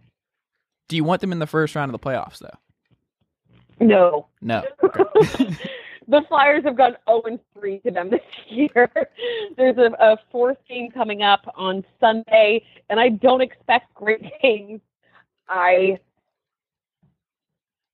[0.89, 2.57] Do you want them in the first round of the playoffs though?
[3.81, 4.27] No.
[4.43, 4.63] No.
[4.83, 5.57] Okay.
[6.09, 8.91] the Flyers have gone 0 and 3 to them this year.
[9.57, 14.81] There's a, a fourth game coming up on Sunday, and I don't expect great things.
[15.49, 15.99] I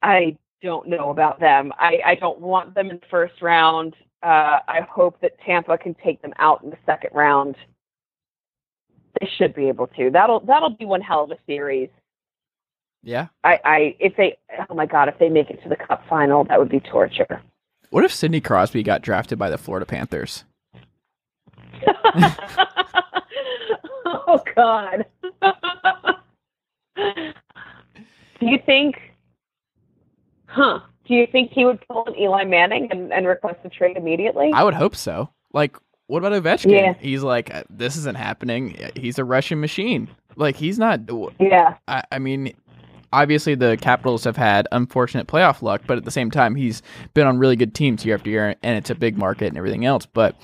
[0.03, 1.73] I don't know about them.
[1.79, 3.95] I, I don't want them in the first round.
[4.23, 7.57] Uh, I hope that Tampa can take them out in the second round.
[9.21, 10.11] They should be able to.
[10.11, 11.89] That'll that'll be one hell of a series.
[13.03, 13.29] yeah.
[13.45, 14.37] I, I if they
[14.69, 17.41] oh my god if they make it to the Cup final that would be torture.
[17.91, 20.45] What if Sidney Crosby got drafted by the Florida Panthers?
[24.05, 25.07] oh God.
[28.41, 28.97] Do you think?
[30.57, 30.81] Huh?
[31.07, 34.51] Do you think he would pull an Eli Manning and, and request a trade immediately?
[34.55, 35.29] I would hope so.
[35.53, 36.71] Like, what about Ovechkin?
[36.73, 36.95] Yeah.
[36.99, 38.77] He's like, "Uh, this isn't happening.
[38.97, 40.09] He's a Russian machine.
[40.35, 41.01] Like, he's not.
[41.39, 41.77] yeah.
[41.87, 42.55] I, I mean,
[43.13, 46.81] obviously the Capitals have had unfortunate playoff luck, but at the same time, he's
[47.15, 49.85] been on really good teams year after year, and it's a big market and everything
[49.85, 50.07] else.
[50.07, 50.37] But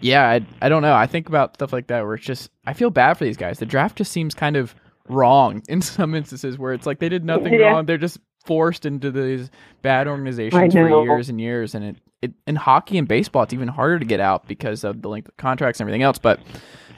[0.00, 0.94] yeah, I, I don't know.
[0.94, 3.58] I think about stuff like that where it's just I feel bad for these guys.
[3.58, 4.74] The draft just seems kind of
[5.08, 7.66] wrong in some instances where it's like they did nothing Yeah.
[7.72, 7.86] wrong.
[7.86, 9.50] They're just forced into these
[9.82, 13.68] bad organizations for years and years, and it, it in hockey and baseball, it's even
[13.68, 16.18] harder to get out because of the length of contracts and everything else.
[16.18, 16.40] But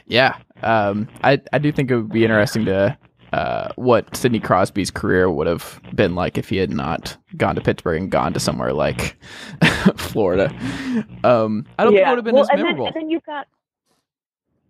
[0.07, 2.96] yeah, um, I I do think it would be interesting to
[3.33, 7.61] uh, what Sidney Crosby's career would have been like if he had not gone to
[7.61, 9.16] Pittsburgh and gone to somewhere like
[9.96, 10.46] Florida.
[11.24, 12.87] Um, I don't think it would have been well, as and then, memorable.
[12.87, 13.46] and then you've got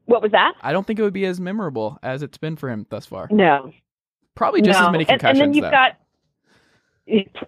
[0.05, 0.55] what was that?
[0.61, 3.29] I don't think it would be as memorable as it's been for him thus far.
[3.31, 3.73] No,
[4.35, 4.87] Probably just no.
[4.87, 5.41] as many And- concussions.
[5.41, 5.71] And, then you've though.
[5.71, 5.97] got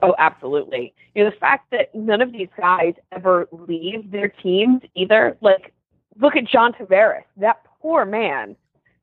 [0.02, 0.94] oh, absolutely.
[1.14, 5.36] You know the fact that none of these guys ever leave their teams either.
[5.40, 5.72] Like,
[6.20, 7.24] look at John Tavares.
[7.36, 8.56] That poor man,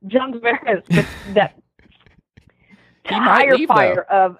[0.06, 0.82] John Tavares.
[0.94, 1.54] With that
[3.08, 3.74] tire leave, though.
[3.74, 4.36] fire of.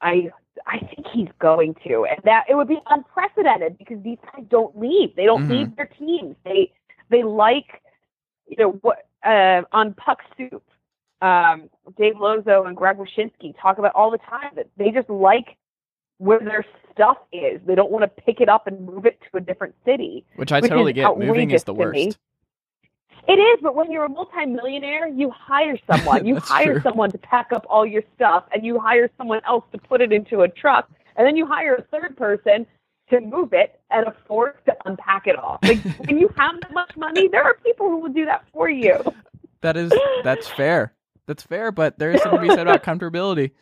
[0.00, 0.30] I
[0.66, 4.78] I think he's going to, and that it would be unprecedented because these guys don't
[4.78, 5.14] leave.
[5.16, 5.50] They don't Mhm.
[5.50, 6.36] leave their teams.
[6.44, 6.72] They
[7.08, 7.82] they like
[8.46, 10.62] you know what uh, on Puck Soup.
[11.22, 11.68] Um,
[12.00, 15.56] Dave Lozo and Greg Wyshynski talk about all the time that they just like
[16.16, 17.60] where their stuff is.
[17.66, 20.24] They don't want to pick it up and move it to a different city.
[20.36, 21.18] which I which totally get.
[21.18, 22.06] Moving is the to me.
[22.06, 22.18] worst.
[23.28, 26.26] It is, but when you're a multimillionaire, you hire someone.
[26.30, 26.82] You hire true.
[26.82, 30.10] someone to pack up all your stuff, and you hire someone else to put it
[30.10, 32.66] into a truck, and then you hire a third person
[33.10, 35.58] to move it and a fourth to unpack it all.
[35.62, 38.70] Like when you have that much money, there are people who will do that for
[38.70, 38.96] you.
[39.60, 39.92] That is
[40.24, 40.94] that's fair.
[41.30, 43.52] That's fair, but there is something to be said about comfortability.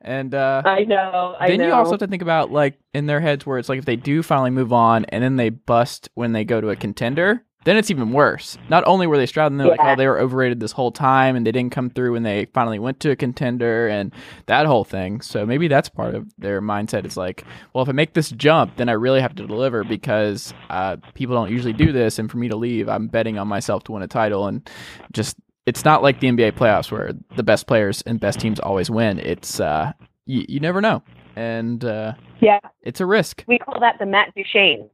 [0.00, 1.34] And uh, I know.
[1.36, 1.66] I then know.
[1.66, 3.96] you also have to think about like in their heads where it's like if they
[3.96, 7.76] do finally move on and then they bust when they go to a contender, then
[7.76, 8.56] it's even worse.
[8.68, 11.34] Not only were they Stroud, and they're like, oh, they were overrated this whole time,
[11.34, 14.14] and they didn't come through when they finally went to a contender, and
[14.46, 15.20] that whole thing.
[15.20, 17.04] So maybe that's part of their mindset.
[17.04, 20.54] It's like, well, if I make this jump, then I really have to deliver because
[20.70, 23.82] uh, people don't usually do this, and for me to leave, I'm betting on myself
[23.84, 24.70] to win a title, and
[25.10, 25.36] just
[25.68, 29.18] it's not like the NBA playoffs where the best players and best teams always win.
[29.18, 29.92] It's uh,
[30.24, 31.02] you, you never know,
[31.36, 33.44] and uh, Yeah, it's a risk.
[33.46, 34.88] we call that the Matt Duchene.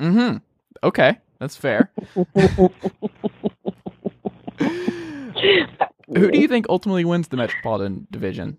[0.00, 0.38] Mm-hmm.
[0.82, 1.92] Okay, that's fair.
[6.08, 8.56] Who do you think ultimately wins the Metropolitan Division?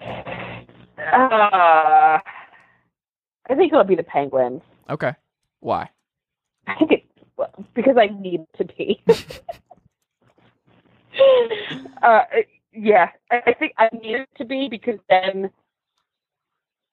[0.00, 0.58] Uh,
[2.20, 2.20] I
[3.56, 4.62] think it'll be the Penguins.
[4.90, 5.12] Okay,
[5.60, 5.88] why?
[6.66, 7.04] I think it
[7.36, 9.00] well, because I need to be.
[12.02, 12.22] uh,
[12.72, 15.50] yeah, I, think I need it to be because then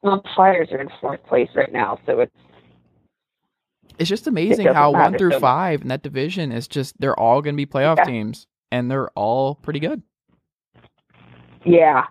[0.03, 2.33] well, the Flyers are in fourth place right now, so it's
[3.99, 7.19] It's just amazing doesn't how one through so five in that division is just they're
[7.19, 8.03] all going to be playoff Yeah.
[8.03, 10.03] teams, and they're all pretty good.
[11.65, 12.05] yeah,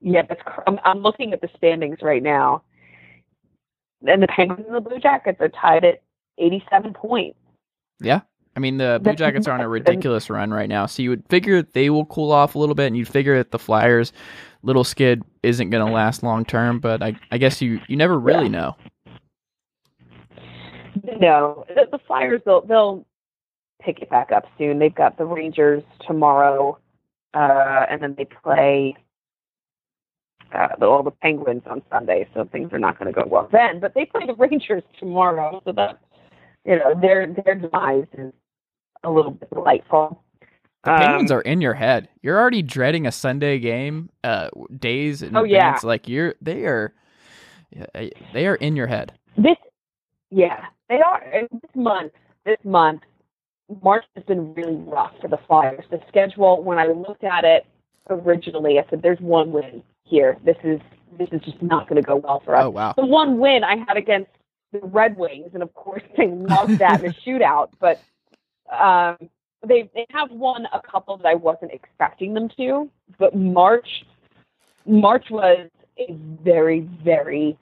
[0.00, 0.22] yeah.
[0.28, 2.64] That's cr- I'm, I'm looking at the standings right now,
[4.06, 6.02] and the Penguins and the Blue Jackets are tied at
[6.38, 7.38] 87 points.
[8.00, 8.22] Yeah.
[8.54, 11.26] I mean, the Blue Jackets are on a ridiculous run right now, so you would
[11.28, 14.12] figure they will cool off a little bit, and you'd figure that the Flyers'
[14.62, 16.78] little skid isn't going to last long term.
[16.78, 18.76] But I, I guess you, you never really know.
[21.18, 23.06] No, the, the Flyers they'll they'll
[23.80, 24.78] pick it back up soon.
[24.78, 26.78] They've got the Rangers tomorrow,
[27.34, 28.94] uh, and then they play
[30.54, 32.28] uh, all the Penguins on Sunday.
[32.34, 33.80] So things are not going to go well then.
[33.80, 36.00] But they play the Rangers tomorrow, so that
[36.66, 38.32] you know their their demise is
[39.04, 40.22] a little bit delightful.
[40.84, 42.08] The Penguins Um, are in your head.
[42.22, 45.78] You're already dreading a Sunday game, uh, days in Oh, yeah.
[45.82, 46.92] Like you're, they are,
[48.32, 49.12] they are in your head.
[49.36, 49.56] This,
[50.30, 51.22] yeah, they are.
[51.32, 52.12] and This month,
[52.44, 53.02] this month,
[53.82, 55.84] March has been really rough for the Flyers.
[55.90, 57.64] The schedule, when I looked at it
[58.10, 60.36] originally, I said, "There's one win here.
[60.44, 60.80] This is
[61.16, 62.92] this is just not going to go well for us." Oh wow.
[62.96, 64.30] The one win I had against
[64.72, 67.98] the Red Wings, and of course they lost that in a shootout, but
[68.72, 69.16] um,
[69.66, 72.90] they they have won a couple that I wasn't expecting them to.
[73.18, 74.04] But March,
[74.86, 77.56] March was a very very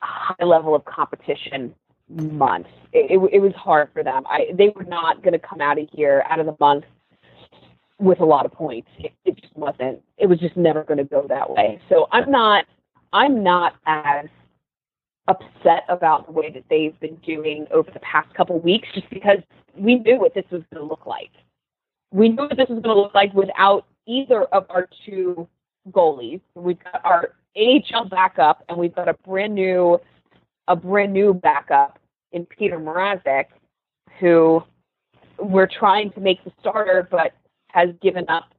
[0.00, 1.74] high level of competition
[2.08, 2.66] month.
[2.92, 4.24] It, it, it was hard for them.
[4.26, 6.84] I they were not going to come out of here out of the month
[7.98, 8.88] with a lot of points.
[8.98, 10.02] It, it just wasn't.
[10.16, 11.80] It was just never going to go that way.
[11.88, 12.64] So I'm not.
[13.12, 14.26] I'm not as
[15.30, 19.38] upset about the way that they've been doing over the past couple weeks, just because
[19.76, 21.30] we knew what this was going to look like.
[22.12, 25.48] We knew what this was going to look like without either of our two
[25.92, 26.40] goalies.
[26.54, 30.00] We've got our AHL backup, and we've got a brand new,
[30.66, 31.98] a brand new backup
[32.32, 33.46] in Petr Mrazek,
[34.18, 34.62] who
[35.38, 37.32] we're trying to make the starter, but
[37.68, 38.52] has given up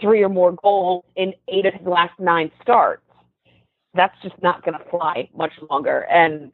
[0.00, 3.02] three or more goals in eight of his last nine starts.
[3.94, 6.00] That's just not going to fly much longer.
[6.10, 6.52] And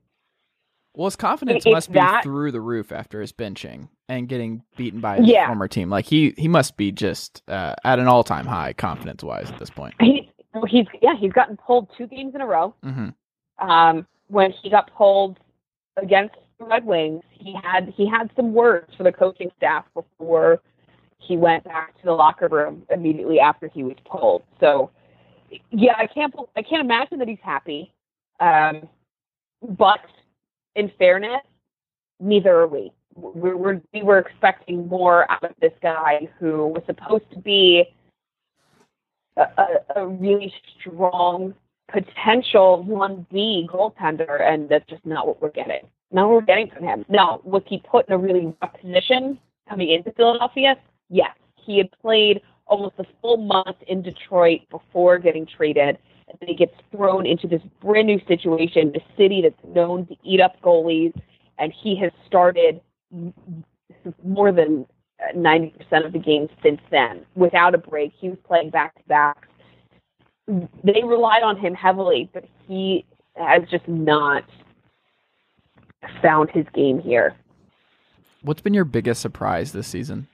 [0.95, 5.01] Well, his confidence must be that- through the roof after his benching and getting beaten
[5.01, 5.47] by his Yeah.
[5.47, 5.91] former team.
[5.91, 9.59] Like he, he must be just uh, at an all time high confidence wise at
[9.59, 9.95] this point.
[10.01, 10.31] he,
[10.67, 12.75] he's yeah, he's gotten pulled two games in a row.
[12.83, 13.11] hmm
[13.61, 15.39] um, when he got pulled
[15.97, 20.61] against the Red Wings, he had he had some words for the coaching staff before
[21.19, 24.43] he went back to the locker room immediately after he was pulled.
[24.61, 24.91] So,
[25.71, 27.93] yeah, I can't I can't imagine that he's happy.
[28.41, 28.89] Um,
[29.77, 30.01] but
[30.77, 31.43] in fairness,
[32.21, 32.93] neither are we.
[33.15, 37.85] We were we were expecting more out of this guy who was supposed to be
[39.37, 41.55] a, a, a really strong
[41.91, 45.89] potential 1B goaltender, and that's just not what we're getting.
[46.13, 47.05] Not what we're getting from him.
[47.09, 50.77] Now, was he put in a really rough position coming into Philadelphia?
[51.09, 51.35] Yes.
[51.57, 55.99] He had played almost a full month in Detroit before getting traded.
[56.29, 60.17] And then he gets thrown into this brand new situation, a city that's known to
[60.23, 61.19] eat up goalies,
[61.59, 62.81] and he has started
[64.23, 64.87] more than
[65.21, 68.13] uh, 90% of the games since then without a break.
[68.19, 69.49] He was playing back to backs
[70.83, 73.05] they relied on him heavily, but he
[73.37, 74.45] has just not
[76.23, 77.37] found his game here.
[78.43, 80.29] What's been your biggest surprise this season?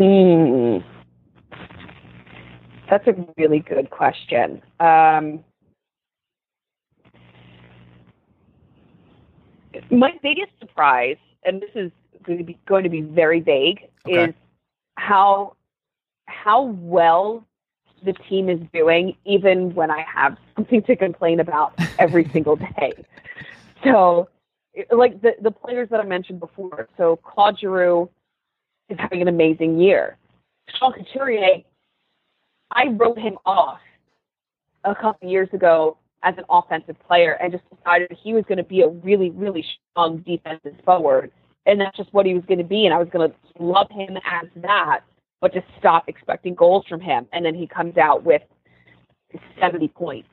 [0.00, 0.78] Hmm.
[2.88, 4.62] That's a really good question.
[4.80, 5.44] Um,
[9.90, 11.92] my biggest surprise, and this is
[12.24, 14.24] going to be going to be very vague, Okay.
[14.30, 14.34] is
[14.96, 15.54] how
[16.24, 17.44] how well
[18.02, 22.94] the team is doing, even when I have something to complain about every single day.
[23.84, 24.30] So
[24.90, 26.88] like the the players that I mentioned before.
[26.96, 28.08] So Claude Giroux
[28.90, 30.16] is having an amazing year.
[30.78, 31.62] Sean Couturier,
[32.72, 33.80] I wrote him off
[34.84, 38.64] a couple years ago as an offensive player and just decided he was going to
[38.64, 41.30] be a really, really strong defensive forward.
[41.66, 42.86] And that's just what he was going to be.
[42.86, 45.00] And I was going to love him as that,
[45.40, 47.26] but just stop expecting goals from him.
[47.32, 48.42] And then he comes out with
[49.58, 50.28] 70 points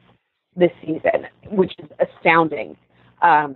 [0.56, 2.76] this season, which is astounding.
[3.22, 3.56] Um,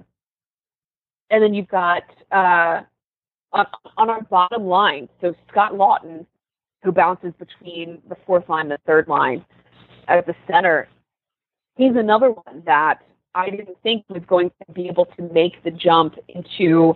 [1.30, 2.82] and then you've got uh,
[3.54, 3.66] on,
[3.97, 6.26] on our bottom line, so Scott Laughton,
[6.84, 9.45] who bounces between the fourth line and the third line
[10.08, 10.88] as the center,
[11.76, 13.02] he's another one that
[13.36, 16.95] I didn't think was going to be able to make the jump into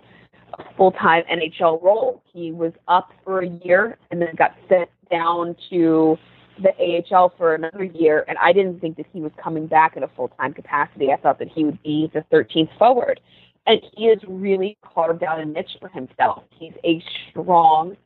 [0.58, 2.22] a full time NHL role.
[2.32, 6.18] He was up for a year and then got sent down to
[6.62, 10.04] the AHL for another year, and I didn't think that he was coming back in
[10.04, 11.12] a full time capacity.
[11.12, 13.20] I thought that he would be the 13th forward.
[13.68, 16.44] And he has really carved out a niche for himself.
[16.52, 17.98] He's a strong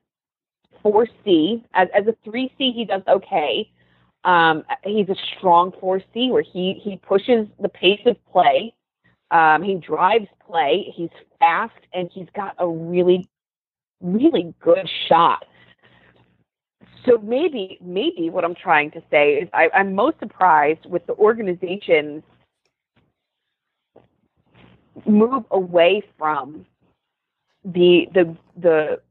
[0.84, 1.64] 4C.
[1.74, 3.70] As, as a 3C, he does okay.
[4.24, 8.74] Um, he's a strong 4C where he, he pushes the pace of play.
[9.32, 10.94] Um, he drives play.
[10.96, 13.30] He's fast, and he's got a really,
[14.02, 15.46] really good shot.
[17.06, 21.14] So maybe, maybe what I'm trying to say is I, I'm most surprised with the
[21.14, 22.24] organization's
[25.06, 26.66] move away from
[27.64, 29.02] the the the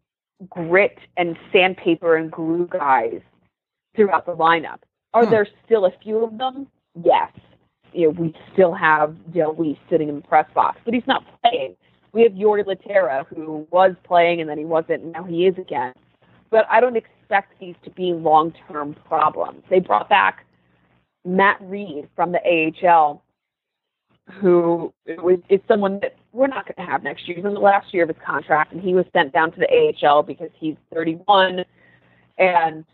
[0.48, 3.20] grit and sandpaper and glue guys
[3.96, 4.78] throughout the lineup.
[5.14, 5.30] Are hmm.
[5.30, 6.68] there still a few of them?
[7.02, 7.32] Yes.
[7.92, 11.24] You know, we still have Dale Weise sitting in the press box, but he's not
[11.42, 11.74] playing.
[12.12, 15.56] We have Jori Lehtera, who was playing and then he wasn't, and now he is
[15.58, 15.94] again.
[16.50, 19.62] But I don't expect these to be long term problems.
[19.68, 20.46] They brought back
[21.24, 22.40] Matt Read from the
[22.84, 23.22] AHL
[24.40, 27.36] who is someone that we're not going to have next year.
[27.36, 29.94] He's in the last year of his contract, and he was sent down to the
[30.06, 31.64] AHL because he's 31
[32.38, 32.84] and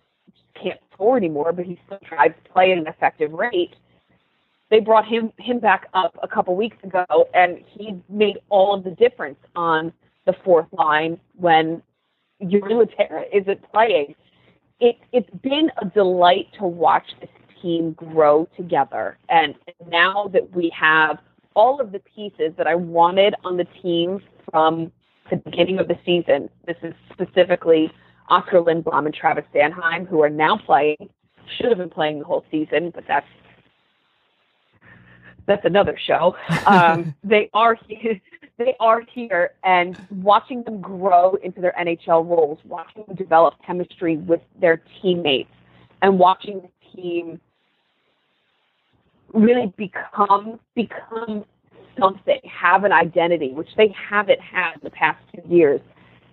[0.61, 3.75] can't score anymore, but he still tries to play at an effective rate.
[4.71, 7.05] They brought him him back up a couple weeks ago,
[7.35, 9.93] and he made all of the difference on
[10.27, 11.83] the fourth line when
[12.43, 14.15] Jori Lehtera isn't playing.
[14.81, 17.31] It, it's been a delight to watch this
[17.65, 19.17] team grow together.
[19.31, 19.55] And
[19.89, 21.19] now that we have
[21.55, 24.93] all of the pieces that I wanted on the team from
[25.31, 27.91] the beginning of the season, this is specifically
[28.29, 31.09] Oskar Lindblom and Travis Sanheim, who are now playing,
[31.57, 33.27] should have been playing the whole season, but that's
[35.47, 36.37] that's another show.
[36.67, 38.21] Um, they are here,
[38.59, 44.17] they are here, and watching them grow into their NHL roles, watching them develop chemistry
[44.17, 45.51] with their teammates,
[46.01, 47.41] and watching the team
[49.35, 51.45] really become become
[51.99, 55.81] something, have an identity, which they haven't had in the past two years,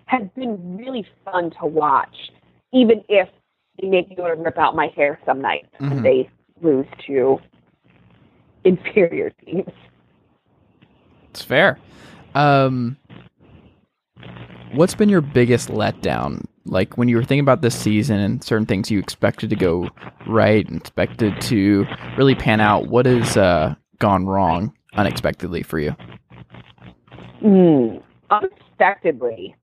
[0.06, 2.32] has been really fun to watch,
[2.74, 3.30] even if
[3.80, 5.92] they make me want to rip out my hair some nights mm-hmm.
[5.92, 6.30] and they
[6.62, 7.40] lose to
[8.64, 9.72] inferior teams.
[11.30, 11.80] It's fair.
[12.36, 12.98] Um,
[14.74, 18.66] what's been your biggest letdown like when you were thinking about this season and certain
[18.66, 19.90] things you expected to go
[20.28, 21.86] right and expected to
[22.18, 25.96] really pan out, what has uh, gone wrong unexpectedly for you?
[27.42, 29.56] Mm, unexpectedly.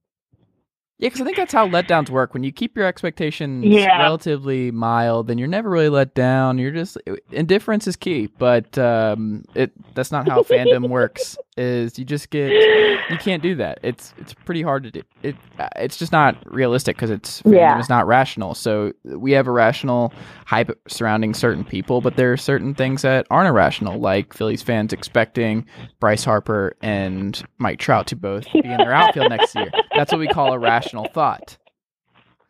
[1.00, 2.34] Yeah, because I think that's how letdowns work.
[2.34, 4.02] When you keep your expectations yeah.
[4.02, 6.58] relatively mild, then you're never really let down.
[6.58, 6.98] You're just
[7.30, 11.38] indifference is key, but um, it that's not how fandom works.
[11.58, 13.80] Is you just get you can't do that.
[13.82, 15.02] It's it's pretty hard to do.
[15.22, 17.78] It uh, it's just not realistic because it's yeah.
[17.78, 18.54] is not rational.
[18.54, 20.12] So we have irrational
[20.46, 24.92] hype surrounding certain people, but there are certain things that aren't irrational, like Phillies fans
[24.92, 25.66] expecting
[26.00, 29.70] Bryce Harper and Mike Trout to both be in their outfield next year.
[29.96, 31.58] That's what we call a rational thought.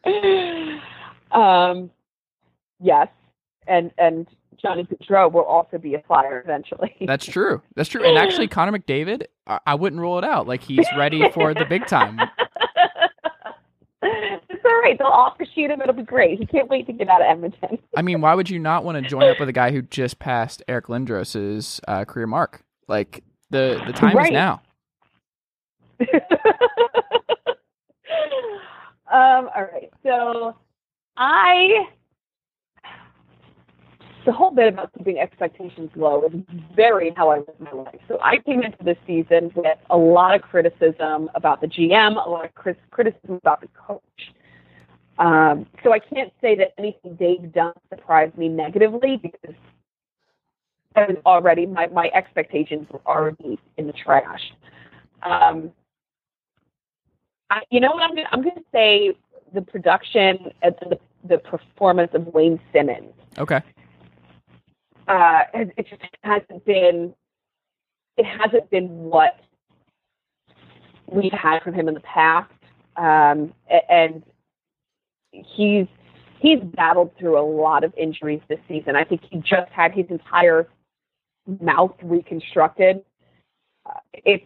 [1.30, 1.90] Um,
[2.80, 3.08] yes,
[3.66, 4.26] and and
[4.60, 6.94] Johnny Gaudreau will also be a flyer eventually.
[7.06, 7.62] That's true.
[7.74, 8.04] That's true.
[8.04, 10.46] And actually, Connor McDavid, I, I wouldn't rule it out.
[10.46, 12.20] Like he's ready for the big time.
[14.00, 14.96] It's all right.
[14.96, 15.80] They'll offer shoot him.
[15.80, 16.38] It'll be great.
[16.38, 17.78] He can't wait to get out of Edmonton.
[17.96, 20.20] I mean, why would you not want to join up with a guy who just
[20.20, 22.62] passed Eric Lindros's uh, career mark?
[22.86, 24.26] Like the the time right.
[24.26, 24.62] is now.
[29.12, 29.50] um.
[29.54, 29.90] All right.
[30.04, 30.56] So
[31.16, 31.88] I
[34.24, 36.32] the whole bit about keeping expectations low is
[36.74, 37.98] very how I live my life.
[38.08, 42.28] So I came into this season with a lot of criticism about the GM, a
[42.28, 44.02] lot of criticism about the coach.
[45.18, 49.56] Um, so I can't say that anything they've done surprised me negatively because
[50.94, 54.52] I was already my, my expectations were already in the trash.
[55.22, 55.72] Um,
[57.50, 59.16] I, you know what I'm gonna, I'm going to say
[59.54, 63.14] the production and the, the performance of Wayne Simmonds.
[63.38, 63.60] Okay.
[65.08, 67.14] Uh, it just hasn't been
[68.18, 69.40] it hasn't been what
[71.06, 72.52] we've had from him in the past,
[72.96, 73.54] um,
[73.88, 74.22] and
[75.30, 75.86] he's
[76.40, 78.96] he's battled through a lot of injuries this season.
[78.96, 80.68] I think he just had his entire
[81.60, 83.02] mouth reconstructed.
[83.86, 84.44] Uh, it's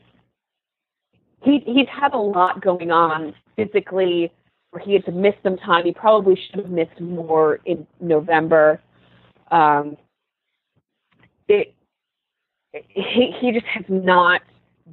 [1.43, 4.31] he he's had a lot going on physically,
[4.71, 5.85] where he had to miss some time.
[5.85, 8.81] He probably should have missed more in November.
[9.51, 9.97] Um,
[11.53, 11.75] it
[12.89, 14.43] he he just has not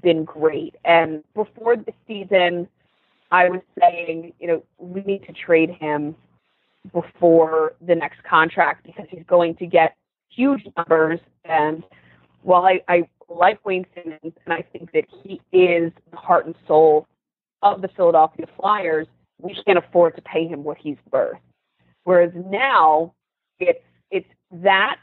[0.01, 0.76] been great.
[0.86, 2.68] And before the season,
[3.32, 6.16] I was saying, you know, we need to trade him
[6.93, 9.95] before the next contract because he's going to get
[10.30, 11.20] huge numbers.
[11.45, 11.84] And
[12.41, 16.55] while I, I like Wayne Simmonds and I think that he is the heart and
[16.68, 17.07] soul
[17.62, 19.07] of the Philadelphia Flyers,
[19.41, 21.39] we can't afford to pay him what he's worth.
[22.03, 23.14] Whereas now
[23.60, 24.97] it's it's that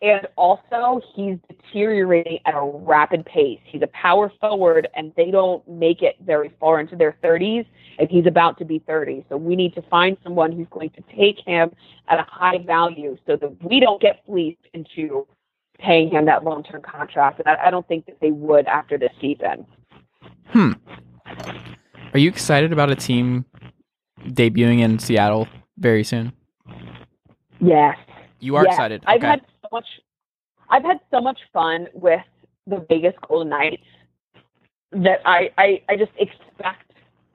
[0.00, 3.58] and also he's deteriorating at a rapid pace.
[3.64, 7.66] He's a power forward and they don't make it very far into their 30s
[7.98, 9.24] and he's about to be 30.
[9.28, 11.72] So we need to find someone who's going to take him
[12.08, 15.26] at a high value so that we don't get fleeced into
[15.80, 17.40] paying him that long-term contract.
[17.40, 19.66] And I, I don't think that they would after this season.
[20.50, 20.72] Hmm.
[22.14, 23.44] Are you excited about a team
[24.28, 26.32] debuting in Seattle very soon?
[27.60, 27.96] Yes.
[28.40, 28.74] You are Yes.
[28.74, 29.02] excited.
[29.06, 29.40] I've had
[29.70, 29.86] so much.
[30.70, 32.20] I've had so much fun with
[32.66, 33.82] the Vegas Golden Knights
[34.92, 36.92] that I I, I just expect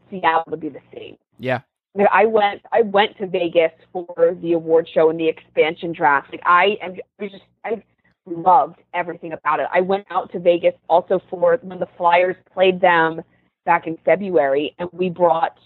[0.10, 1.18] Seattle to be the same.
[1.40, 1.62] yeah.
[1.98, 6.32] I, I went I went to Vegas for the award show and the expansion draft.
[6.32, 7.84] Like I am I just I
[8.26, 9.68] loved everything about it.
[9.74, 13.22] I went out to Vegas also for when the Flyers played them
[13.66, 15.58] back in February, and we brought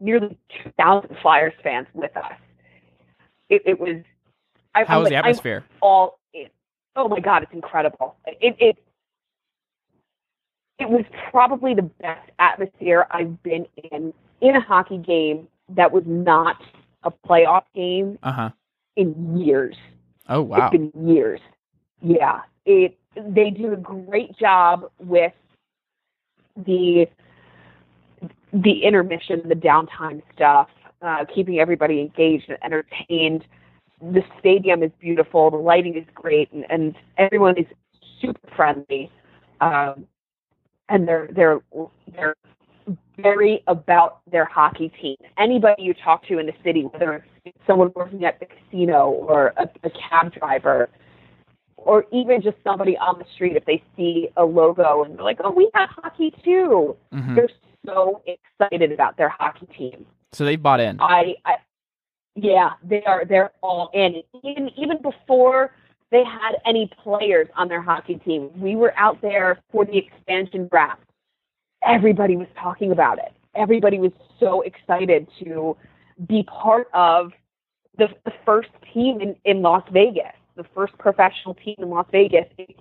[0.00, 2.34] nearly two thousand Flyers fans with us.
[3.48, 4.02] It, it was.
[4.74, 5.64] I, How I'm was the like, I'm atmosphere?
[5.80, 6.48] all in.
[6.96, 8.16] Oh my god, it's incredible.
[8.26, 8.78] It it
[10.78, 16.04] it was probably the best atmosphere I've been in in a hockey game that was
[16.06, 16.56] not
[17.04, 18.50] a playoff game Uh huh.
[18.96, 19.76] in years.
[20.28, 20.68] Oh wow.
[20.68, 21.40] It's been years.
[22.02, 22.40] Yeah.
[22.66, 25.32] It they do a great job with
[26.56, 27.06] the
[28.52, 30.68] the intermission, the downtime stuff,
[31.02, 33.44] uh, keeping everybody engaged and entertained.
[34.12, 37.66] The stadium is beautiful, the lighting is great, and, and everyone is
[38.20, 39.10] super friendly.
[39.60, 40.06] Um,
[40.88, 41.60] and they're they're
[42.14, 42.34] they're
[43.16, 45.16] very about their hockey team.
[45.38, 49.54] Anybody you talk to in the city, whether it's someone working at the casino or
[49.56, 50.90] a, a cab driver,
[51.76, 55.40] or even just somebody on the street, if they see a logo and they're like,
[55.42, 57.34] "Oh, we have hockey too," Mhm.
[57.36, 57.48] they're
[57.86, 60.04] so excited about their hockey team.
[60.32, 61.00] So they bought in.
[61.00, 61.54] I, I
[62.34, 64.22] yeah, they are they're all in.
[64.42, 65.72] Even even before
[66.10, 70.68] they had any players on their hockey team, we were out there for the expansion
[70.68, 71.02] draft.
[71.86, 73.32] Everybody was talking about it.
[73.54, 75.76] Everybody was so excited to
[76.26, 77.32] be part of
[77.98, 82.46] the, the first team in, in Las Vegas, the first professional team in Las Vegas.
[82.58, 82.80] It's,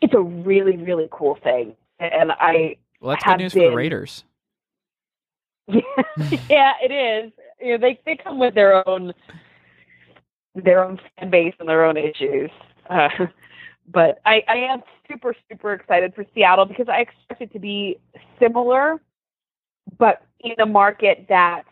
[0.00, 1.74] it's a really, really cool thing.
[1.98, 4.24] And I Well, that's good news for the Raiders.
[5.66, 5.80] yeah,
[6.48, 7.32] yeah, it is.
[7.60, 9.12] You know, they they come with their own
[10.54, 12.50] their own fan base and their own issues.
[12.88, 13.08] Uh,
[13.92, 17.98] but I, I am super super excited for Seattle because I expect it to be
[18.38, 19.00] similar,
[19.98, 21.62] but in a market that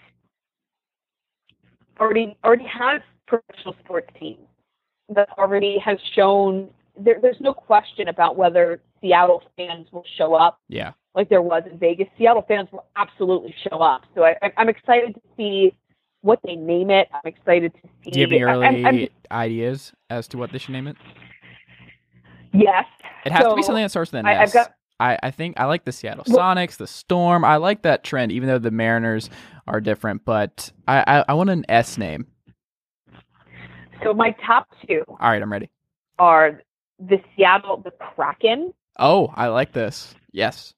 [2.01, 4.47] already already has professional sports teams
[5.15, 6.69] that already has shown
[6.99, 10.93] there, there's no question about whether Seattle fans will show up Yeah.
[11.19, 12.07] Like there was in Vegas.
[12.17, 14.03] Seattle fans will absolutely show up.
[14.15, 15.77] So I, I'm excited to see
[16.21, 17.09] what they name it.
[17.13, 18.11] I'm excited to see.
[18.13, 20.97] Do you have any early I'm- I'm- ideas as to what they should name it?
[22.55, 22.85] yes.
[23.27, 25.59] It has to be something that starts with an I, I've got I, I think
[25.59, 27.45] I like the Seattle Sonics, the Storm.
[27.45, 29.29] I like that trend, even though the Mariners
[29.67, 30.25] are different.
[30.25, 32.27] But I, I, I want an S name.
[34.05, 35.69] so my top two All right, I'm ready.
[36.21, 36.63] are
[37.01, 40.15] the Seattle the Kraken Oh, I like this.
[40.33, 40.75] Yes.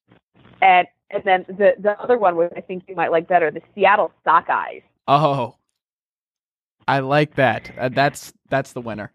[0.62, 3.62] And and then the the other one which I think you might like better, the
[3.74, 4.82] Seattle Sockeyes.
[5.08, 5.56] Oh,
[6.86, 7.70] I like that.
[7.78, 9.12] Uh, that's that's the winner.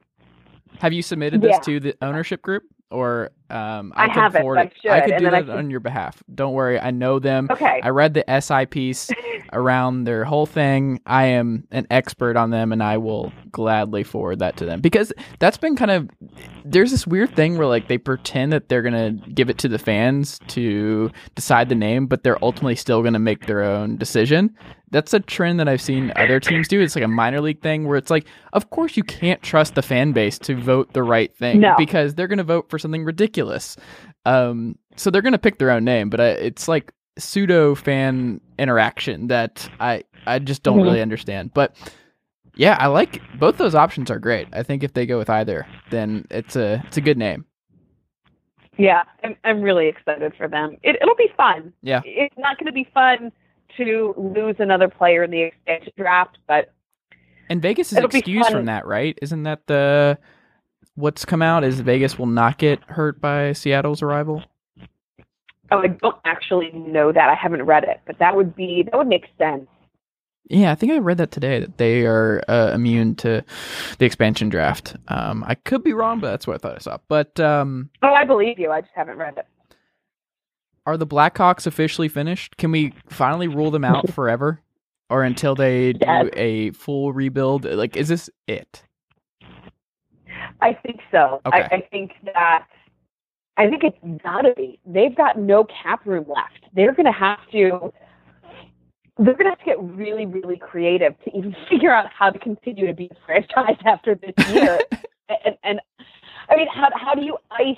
[0.80, 1.60] Have you submitted this Yeah.
[1.60, 4.74] to the ownership group, or Um, I could haven't, forward but I it.
[4.82, 6.24] should, I could do that could- on your behalf.
[6.34, 6.80] Don't worry.
[6.80, 7.48] I know them.
[7.52, 7.80] Okay.
[7.84, 9.12] I read the SI piece
[9.54, 11.00] around their whole thing.
[11.06, 15.14] I am an expert on them, and I will gladly forward that to them because
[15.40, 16.10] that's been kind of.
[16.64, 19.78] There's this weird thing where like they pretend that they're gonna give it to the
[19.80, 24.56] fans to decide the name, but they're ultimately still gonna make their own decision.
[24.92, 26.80] That's a trend that I've seen other teams do.
[26.80, 29.82] It's like a minor league thing where it's like, of course you can't trust the
[29.82, 31.76] fan base to vote the right thing No.
[31.78, 33.26] because they're gonna vote for something ridiculous.
[34.26, 39.28] Um, so they're gonna pick their own name, but I, it's like pseudo fan interaction
[39.28, 40.84] that I I just don't Mhm.
[40.84, 41.54] really understand.
[41.54, 41.76] But
[42.56, 44.48] yeah, I like both those options are great.
[44.54, 47.46] I think if they go with either, then it's a it's a good name.
[48.78, 50.76] Yeah, I'm, I'm really excited for them.
[50.84, 51.72] It, it'll be fun.
[51.82, 52.02] Yeah.
[52.04, 53.32] It's not going to be fun
[53.78, 56.74] to lose another player in the expansion draft, but
[57.50, 59.18] And Vegas is excused from that, right?
[59.22, 60.18] Isn't that the
[60.96, 61.64] what's come out?
[61.64, 64.44] Is Vegas will not get hurt by Seattle's arrival?
[65.72, 67.30] oh, I don't actually know that.
[67.30, 69.68] I haven't read it, but that would be that would make sense.
[70.48, 73.44] Yeah, I think I read that today that they are uh, immune to
[73.98, 74.96] the expansion draft.
[75.08, 76.98] Um, I could be wrong, but that's what I thought I saw.
[77.08, 78.70] But um, Oh, I believe you.
[78.72, 79.48] I just haven't read it.
[80.86, 82.58] are the Blackhawks officially finished?
[82.58, 84.62] Can we finally rule them out forever,
[85.10, 86.30] or until they do Yes.
[86.34, 87.66] a full rebuild?
[87.66, 88.84] Like, is this it?
[90.62, 91.42] I think so.
[91.46, 91.68] Okay.
[91.72, 92.66] I, I think that
[93.58, 94.80] I think it's gotta be.
[94.86, 96.74] They've got no cap room left.
[96.74, 97.94] They're gonna have to
[99.18, 102.88] they're gonna have to get really, really creative to even figure out how to continue
[102.88, 104.80] to be a franchise after this year.
[105.46, 105.80] and, and
[106.50, 107.78] I mean, how how do you ice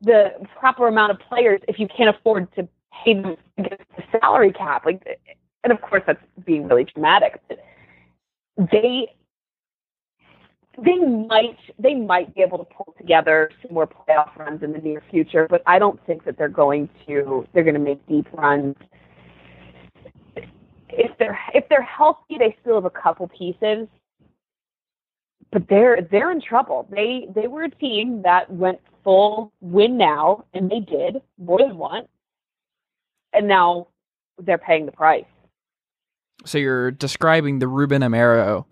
[0.00, 2.68] the proper amount of players if you can't afford to
[3.04, 4.84] pay them against the salary cap?
[4.86, 5.02] Like,
[5.64, 7.40] and of course that's being really dramatic.
[7.48, 7.58] But
[8.70, 9.08] they
[10.78, 14.78] they might they might be able to pull together some more playoff runs in the
[14.78, 18.26] near future, but I don't think that they're going to they're going to make deep
[18.32, 18.76] runs.
[20.88, 23.88] If they're if they're healthy, they still have a couple pieces,
[25.50, 26.86] but they're they're in trouble.
[26.90, 31.76] They they were a team that went full win now, and they did more than
[31.76, 32.08] once,
[33.32, 33.88] and now
[34.38, 35.24] they're paying the price.
[36.46, 38.64] So you're describing the Ruben Amaro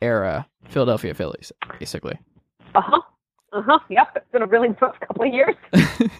[0.00, 2.18] era Philadelphia Phillies, basically.
[2.74, 3.00] Uh huh.
[3.52, 3.78] Uh huh.
[3.88, 4.08] Yep.
[4.16, 5.54] It's been a really tough couple of years.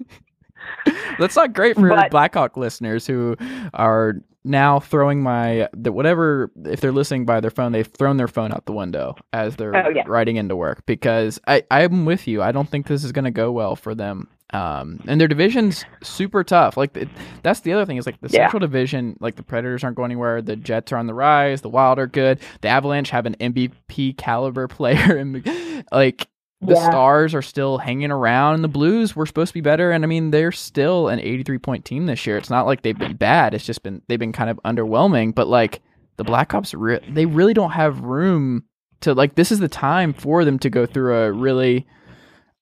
[1.19, 3.37] That's not great for But- Blackhawk listeners who
[3.75, 4.15] are
[4.45, 8.53] now throwing my the whatever if they're listening by their phone, they've thrown their phone
[8.53, 10.05] out the window as they're Oh, yeah.
[10.07, 12.43] riding into work because I I'm with you.
[12.43, 14.29] I don't think this is going to go well for them.
[14.53, 16.77] Um, and their division's super tough.
[16.77, 17.09] Like it,
[17.43, 18.45] that's the other thing is like the Yeah.
[18.47, 19.17] Central Division.
[19.21, 20.43] Like the Predators aren't going anywhere.
[20.43, 21.61] The Jets are on the rise.
[21.61, 22.41] The Wild are good.
[22.61, 25.47] The Avalanche have an MVP caliber player, and
[25.93, 26.27] like
[26.63, 26.91] the Yeah.
[26.91, 30.07] stars are still hanging around and the blues were supposed to be better and i
[30.07, 33.55] mean they're still an 83 point team this year it's not like they've been bad
[33.55, 35.81] it's just been they've been kind of underwhelming but like
[36.19, 38.65] the blackhawks re- they really don't have room
[39.01, 41.87] to like this is the time for them to go through a really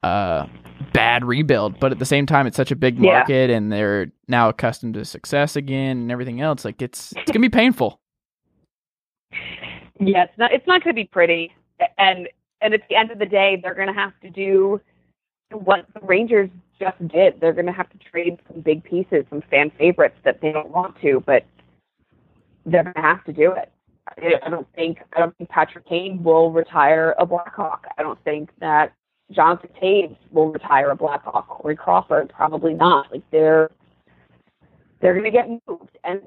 [0.04, 0.46] uh
[0.92, 3.12] bad rebuild but at the same time it's such a big Yeah.
[3.18, 7.40] market and they're now accustomed to success again and everything else like it's it's gonna
[7.40, 8.00] be painful
[10.00, 11.52] Yeah, it's not it's not going to be pretty,
[11.98, 12.28] and
[12.60, 14.80] and at the end of the day, they're going to have to do
[15.50, 17.40] what the Rangers just did.
[17.40, 20.70] They're going to have to trade some big pieces, some fan favorites that they don't
[20.70, 21.44] want to, but
[22.64, 23.72] they're going to have to do it.
[24.08, 27.86] I I don't think I don't think Patrick Kane will retire a Blackhawk.
[27.98, 28.92] I don't think that
[29.30, 31.48] Jonathan Toews will retire a Blackhawk.
[31.48, 33.10] Corey Crawford probably not.
[33.12, 33.70] Like they're
[35.00, 36.22] they're going to get moved and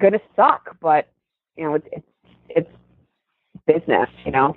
[0.00, 1.08] going to suck, but
[1.56, 2.06] you know it's it's
[2.48, 2.70] it's
[3.66, 4.56] business, you know.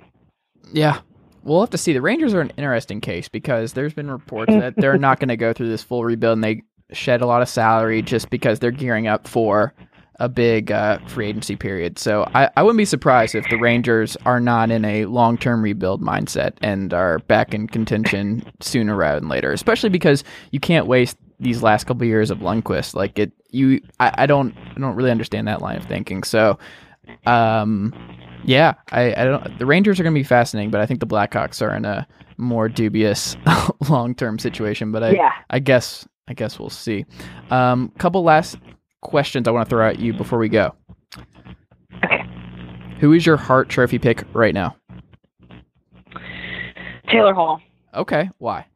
[0.72, 1.00] Yeah.
[1.42, 1.92] We'll have to see.
[1.92, 5.36] The Rangers are an interesting case because there's been reports that they're not going to
[5.36, 8.72] go through this full rebuild and they shed a lot of salary just because they're
[8.72, 9.72] gearing up for
[10.18, 11.98] a big uh, free agency period.
[11.98, 15.62] So I, I wouldn't be surprised if the Rangers are not in a long term
[15.62, 20.86] rebuild mindset and are back in contention sooner rather than later, especially because you can't
[20.86, 22.94] waste these last couple of years of Lundqvist.
[22.94, 26.22] Like it, you, I, I don't, I don't really understand that line of thinking.
[26.22, 26.58] So,
[27.26, 27.92] um,
[28.44, 29.58] yeah, I, I don't.
[29.58, 32.06] The Rangers are going to be fascinating, but I think the Blackhawks are in a
[32.36, 33.36] more dubious
[33.88, 34.92] long term situation.
[34.92, 35.32] But I, Yeah.
[35.50, 37.04] I guess, I guess we'll see.
[37.50, 38.56] Um, couple last
[39.06, 40.18] questions I want to throw at you mm-hmm.
[40.18, 40.74] before we go.
[42.04, 42.24] Okay.
[43.00, 44.76] Who is your Hart trophy pick right now?
[47.08, 47.60] Taylor Hall.
[47.94, 48.66] Okay, why?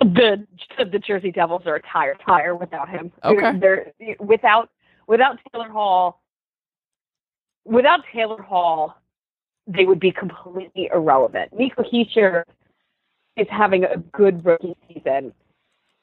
[0.00, 0.46] The
[0.78, 3.12] the Jersey Devils are a tire tire without him.
[3.24, 3.58] Okay.
[3.58, 4.70] They're, they're without
[5.06, 6.22] without Taylor Hall.
[7.64, 8.94] Without Taylor Hall,
[9.66, 11.52] they would be completely irrelevant.
[11.52, 12.44] Nico Hischier
[13.36, 15.32] is having a good rookie season.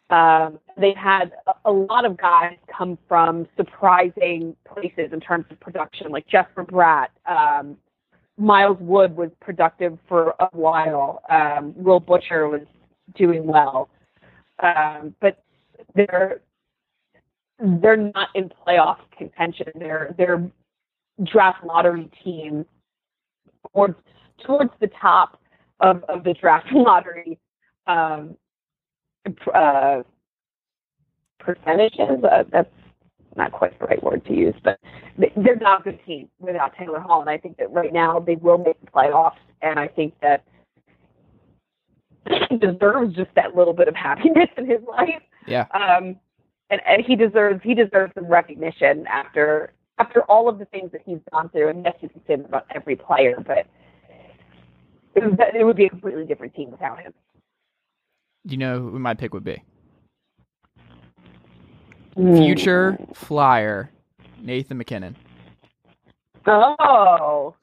[0.10, 1.32] Um, they've had
[1.66, 7.08] a, lot of guys come from surprising places in terms of production, like Jesper Bratt.
[7.26, 7.78] Um,
[8.38, 11.22] Miles Wood was productive for a while.
[11.30, 12.62] Um, Will Butcher was
[13.16, 13.89] doing well,
[14.62, 15.43] um, but
[15.95, 16.41] they're
[17.60, 19.68] they're not in playoff contention.
[19.76, 20.51] They're they're
[21.24, 22.66] draft lottery team
[23.72, 23.95] towards
[24.45, 25.39] towards the top
[25.80, 27.39] of, of the draft lottery
[27.88, 28.36] um,
[29.53, 30.03] uh,
[31.39, 32.24] percentages.
[32.24, 32.69] Uh, that's
[33.36, 34.80] not quite the right word to use, but
[35.17, 37.21] they're not a good team without Taylor Hall.
[37.21, 39.38] And I think that right now they will make the playoffs.
[39.61, 40.43] And I think that
[42.49, 45.21] he deserves just that little bit of happiness in his life.
[45.47, 45.65] Yeah.
[45.74, 46.15] Um,
[46.69, 51.01] and, and he deserves he deserves some recognition after after all of the things that
[51.05, 51.69] he's gone through.
[51.69, 53.67] And yes, you can say that about every player, but
[55.15, 57.13] it, was, it would be a completely different team without him.
[58.46, 59.64] Do you know who my pick would be?
[62.16, 62.36] Hmm.
[62.38, 63.89] Future Flyer,
[64.41, 65.16] Nathan MacKinnon.
[66.46, 67.56] Oh,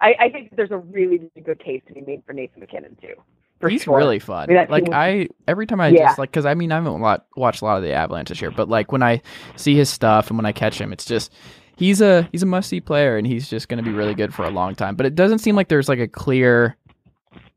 [0.00, 2.96] I, I think there's a really, really good case to be made for Nathan MacKinnon
[3.00, 3.14] too.
[3.60, 3.96] For He's sure.
[3.96, 4.50] really fun.
[4.50, 6.06] I mean, like team- I every time I Yeah.
[6.06, 8.40] just like because I mean I haven't lot, watched a lot of the Avalanche this
[8.40, 9.22] year, but like when I
[9.56, 11.32] see his stuff and when I catch him, it's just
[11.76, 14.34] he's a he's a must see player and he's just going to be really good
[14.34, 14.96] for a long time.
[14.96, 16.76] But it doesn't seem like there's like a clear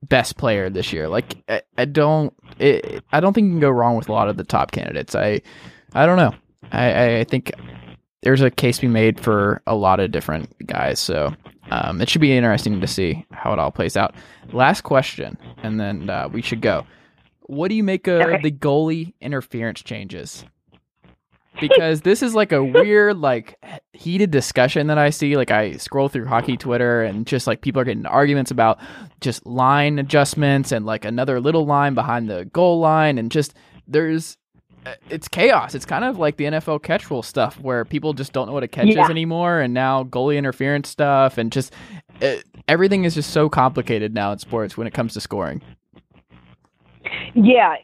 [0.10, 1.08] best player this year.
[1.08, 4.30] Like I, I don't it, I don't think you can go wrong with a lot
[4.30, 5.16] of the top candidates.
[5.16, 5.42] I
[5.94, 6.34] I don't know.
[6.72, 7.52] I, I- think
[8.22, 11.00] there's a case to be made for a lot of different guys.
[11.00, 11.34] So
[11.70, 14.16] um, it should be interesting to see how it all plays out.
[14.52, 16.86] Last question, and then uh, we should go.
[17.42, 18.42] What do you make of Okay.
[18.42, 20.44] the goalie interference changes?
[21.62, 23.58] Because this is like a weird, like
[23.94, 25.38] heated discussion that I see.
[25.38, 28.80] Like I scroll through hockey Twitter, and just like people are getting arguments about
[29.22, 33.54] just line adjustments and like another little line behind the goal line, and just
[33.88, 34.38] there's
[34.86, 35.74] uh, it's chaos.
[35.74, 38.64] It's kind of like the NFL catch rule stuff where people just don't know what
[38.64, 39.04] a catch Yeah.
[39.06, 41.74] is anymore, and now goalie interference stuff, and just
[42.22, 42.36] uh
[42.68, 45.62] everything is just so complicated now in sports when it comes to scoring.
[47.34, 47.76] Yeah,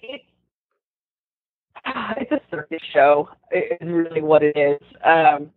[2.18, 3.30] it's a circus show.
[3.52, 4.82] Is really what it is.
[5.04, 5.52] Um,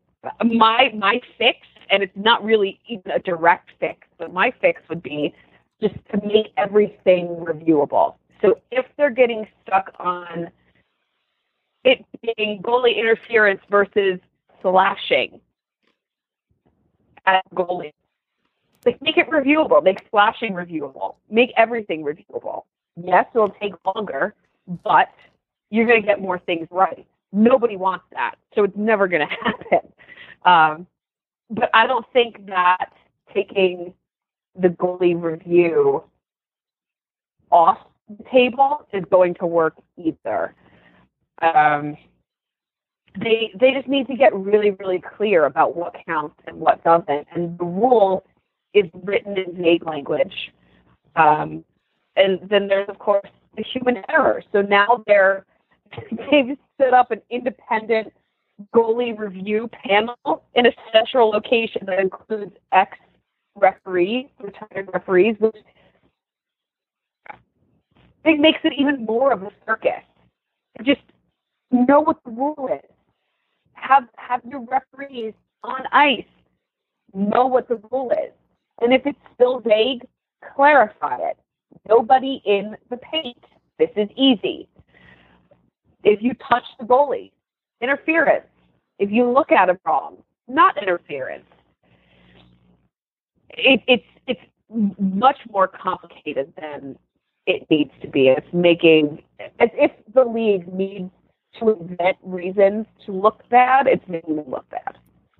[0.56, 1.58] my my fix,
[1.90, 5.34] and it's not really even a direct fix, but my fix would be
[5.80, 8.14] just to make everything reviewable.
[8.40, 10.50] So if they're getting stuck on
[11.84, 14.18] it being goalie interference versus
[14.62, 15.40] slashing
[17.26, 17.92] at goalie,
[18.84, 19.82] like make it reviewable.
[19.82, 21.16] Make slashing reviewable.
[21.30, 22.62] Make everything reviewable.
[22.96, 24.34] Yes, it'll take longer,
[24.82, 25.08] but
[25.70, 27.06] you're going to get more things right.
[27.32, 29.92] Nobody wants that, so it's never going to happen.
[30.44, 30.86] Um,
[31.50, 32.92] but I don't think that
[33.32, 33.94] taking
[34.60, 36.04] the goalie review
[37.50, 40.54] off the table is going to work either.
[41.42, 41.96] Um,
[43.18, 47.26] they they just need to get really really clear about what counts and what doesn't,
[47.32, 48.24] and the rule
[48.72, 50.52] is written in vague language.
[51.16, 51.64] Um,
[52.16, 54.42] and then there's of course the human error.
[54.52, 55.46] So now they're
[56.30, 58.12] they've set up an independent
[58.74, 62.96] goalie review panel in a central location that includes ex
[63.56, 65.56] referees, retired referees, which
[68.24, 70.02] it makes it even more of a circus.
[70.82, 71.02] Just
[71.70, 72.90] know what the rule is.
[73.74, 76.24] Have have your referees on ice
[77.14, 78.32] know what the rule is.
[78.80, 80.06] And if it's still vague,
[80.54, 81.38] clarify it.
[81.88, 83.42] Nobody in the paint.
[83.78, 84.68] This is easy.
[86.04, 87.32] If you touch the goalie,
[87.80, 88.46] interference.
[88.98, 91.44] If you look at him wrong, not interference.
[93.50, 94.40] It, it's it's
[94.98, 96.96] much more complicated than
[97.46, 98.28] it needs to be.
[98.28, 101.10] It's making as if the league needs
[101.60, 103.86] to invent reasons to look bad.
[103.86, 104.98] It's making them look bad.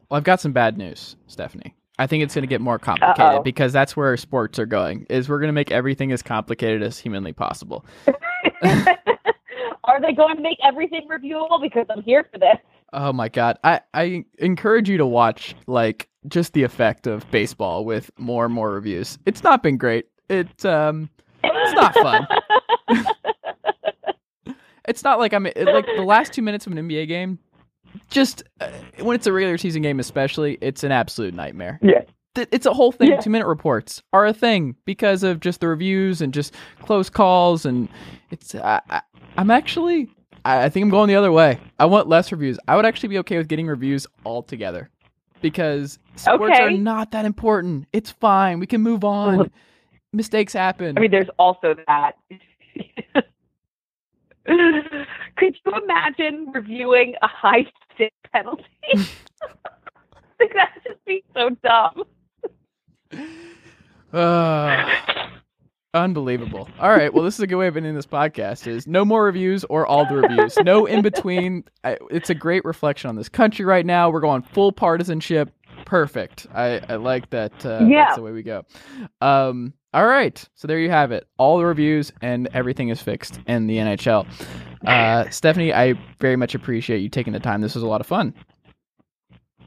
[0.08, 1.74] Well, I've got some bad news, Stephanie.
[1.98, 3.42] I think it's going to get more complicated Uh-oh.
[3.42, 5.06] because that's where sports are going.
[5.08, 7.84] Is we're going to make everything as complicated as humanly possible.
[9.87, 11.61] Are they going to make everything reviewable?
[11.61, 12.57] Because I'm here for this.
[12.93, 13.59] Oh my god.
[13.64, 18.55] I, I encourage you to watch like just the effect of baseball with more and
[18.55, 19.18] more reviews.
[19.26, 20.07] It's not been great.
[20.28, 21.11] It um
[21.43, 22.26] it's not fun.
[24.89, 27.39] it's not like I'm it, like the last 2 minutes of an NBA game
[28.11, 28.70] just uh,
[29.01, 31.78] when it's a regular season game especially, it's an absolute nightmare.
[31.82, 32.03] Yeah.
[32.37, 33.11] It's a whole thing.
[33.11, 33.20] Yeah.
[33.20, 37.64] 2 minute reports are a thing because of just the reviews and just close calls
[37.64, 37.89] and
[38.30, 39.03] it's I, I,
[39.37, 40.09] I'm actually
[40.45, 41.59] I I think I'm going the other way.
[41.78, 42.59] I want less reviews.
[42.66, 44.91] I would actually be okay with getting reviews altogether
[45.41, 47.87] because sports are not that important.
[47.93, 48.59] It's fine.
[48.59, 49.51] We can move on.
[50.12, 50.97] Mistakes happen.
[50.97, 52.12] I mean, there's also that.
[54.47, 58.64] Could you imagine reviewing a high stick penalty?
[60.39, 62.05] that'd just be so dumb.
[64.12, 64.88] Uh,
[65.94, 66.68] unbelievable.
[66.78, 67.12] All right.
[67.12, 68.66] Well, this is a good way of ending this podcast.
[68.66, 70.56] Is no more reviews or all the reviews.
[70.64, 71.64] No in between.
[71.84, 74.10] It's a great reflection on this country right now.
[74.10, 75.50] We're going full partisanship.
[75.84, 76.46] Perfect.
[76.54, 77.52] I, I like that.
[77.64, 78.04] Uh, Yeah.
[78.04, 78.64] That's the way we go.
[79.20, 79.74] Um.
[79.92, 80.44] All right.
[80.56, 81.28] So there you have it.
[81.38, 84.26] All the reviews and everything is fixed in the NHL.
[84.84, 87.60] Uh, Stephanie, I very much appreciate you taking the time.
[87.60, 88.34] This was a lot of fun.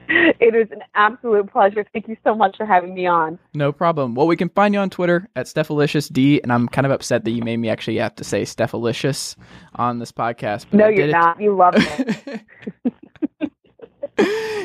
[0.39, 1.85] It is an absolute pleasure.
[1.93, 3.37] Thank you so much for having me on.
[3.53, 4.15] No problem.
[4.15, 7.31] Well, we can find you on Twitter at Stephalicious and I'm kind of upset that
[7.31, 9.35] you made me actually have to say Stephalicious
[9.75, 10.65] on this podcast.
[10.71, 11.11] But No, I you're did it.
[11.13, 11.41] not.
[11.41, 13.51] You love it.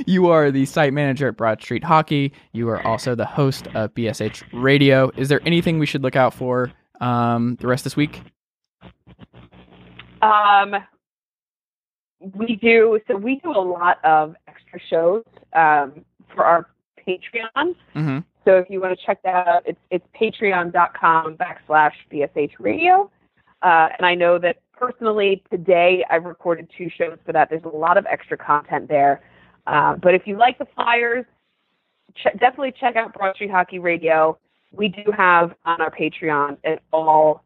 [0.07, 2.33] you are the site manager at Broad Street Hockey.
[2.53, 5.11] You are also the host of BSH Radio.
[5.17, 6.71] Is there anything we should look out for
[7.01, 8.21] um, the rest of this week?
[10.23, 10.77] Um,
[12.35, 16.05] we do so we do a lot of extra shows um,
[16.35, 16.69] for our
[17.07, 17.75] Patreon.
[17.95, 18.19] Mm-hmm.
[18.45, 23.11] So if you want to check that out, it's it's patreon.com backslash BSH radio.
[23.63, 27.51] Uh, and I know that personally today I've recorded two shows for that.
[27.51, 29.23] There's a lot of extra content there.
[29.67, 31.25] Uh, but if you like the flyers,
[32.17, 34.39] ch- definitely check out Broad Street Hockey Radio.
[34.73, 37.45] We do have on our Patreon an all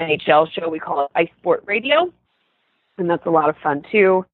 [0.00, 0.68] NHL show.
[0.68, 2.12] We call it Ice Sport Radio,
[3.00, 4.24] and that's a lot of fun too.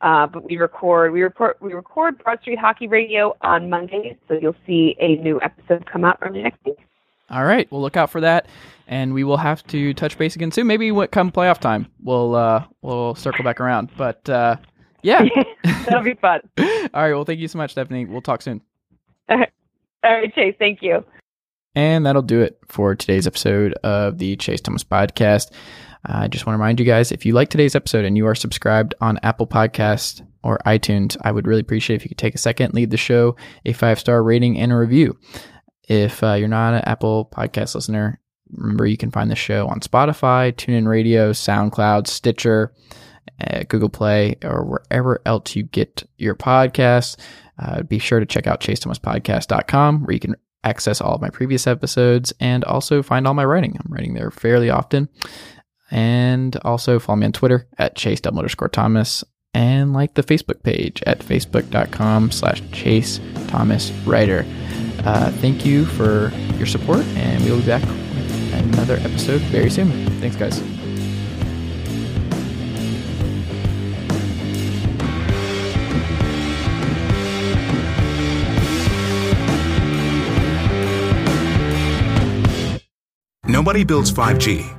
[0.00, 4.34] Uh, but we record we record we record Broad Street Hockey Radio on Mondays, so
[4.34, 6.78] you'll see a new episode come out early next week.
[7.30, 7.70] All right.
[7.70, 8.46] We'll look out for that.
[8.86, 10.66] And we will have to touch base again soon.
[10.66, 13.90] Maybe what come playoff time, we'll uh, we'll circle back around.
[13.96, 14.56] But uh,
[15.02, 15.24] yeah.
[15.64, 16.40] That'll be fun.
[16.58, 16.64] All
[16.94, 17.12] right.
[17.12, 18.06] Well, thank you so much, Stephanie.
[18.06, 18.62] We'll talk soon.
[19.28, 19.44] All
[20.02, 20.54] right, Chase.
[20.58, 21.04] Thank you.
[21.74, 25.52] And that'll do it for today's episode of the Chase Thomas Podcast.
[26.04, 28.34] I just want to remind you guys if you like today's episode and you are
[28.34, 32.38] subscribed on Apple Podcast or iTunes, I would really appreciate if you could take a
[32.38, 35.18] second, leave the show a five star rating and a review.
[35.88, 38.20] If uh, you're not an Apple Podcast listener,
[38.50, 42.72] remember you can find the show on Spotify, TuneIn Radio, SoundCloud, Stitcher,
[43.40, 47.16] uh, Google Play, or wherever else you get your podcasts.
[47.58, 51.66] Uh, be sure to check out chasethomaspodcast.com where you can access all of my previous
[51.66, 53.76] episodes and also find all my writing.
[53.78, 55.08] I'm writing there fairly often.
[55.90, 59.24] And also follow me on Twitter at chase double underscore Thomas
[59.54, 64.44] and like the Facebook page at facebook.com slash chase Thomas writer.
[65.04, 69.70] Uh, thank you for your support and we will be back with another episode very
[69.70, 69.90] soon.
[70.20, 70.62] Thanks guys.
[83.44, 84.78] Nobody builds 5G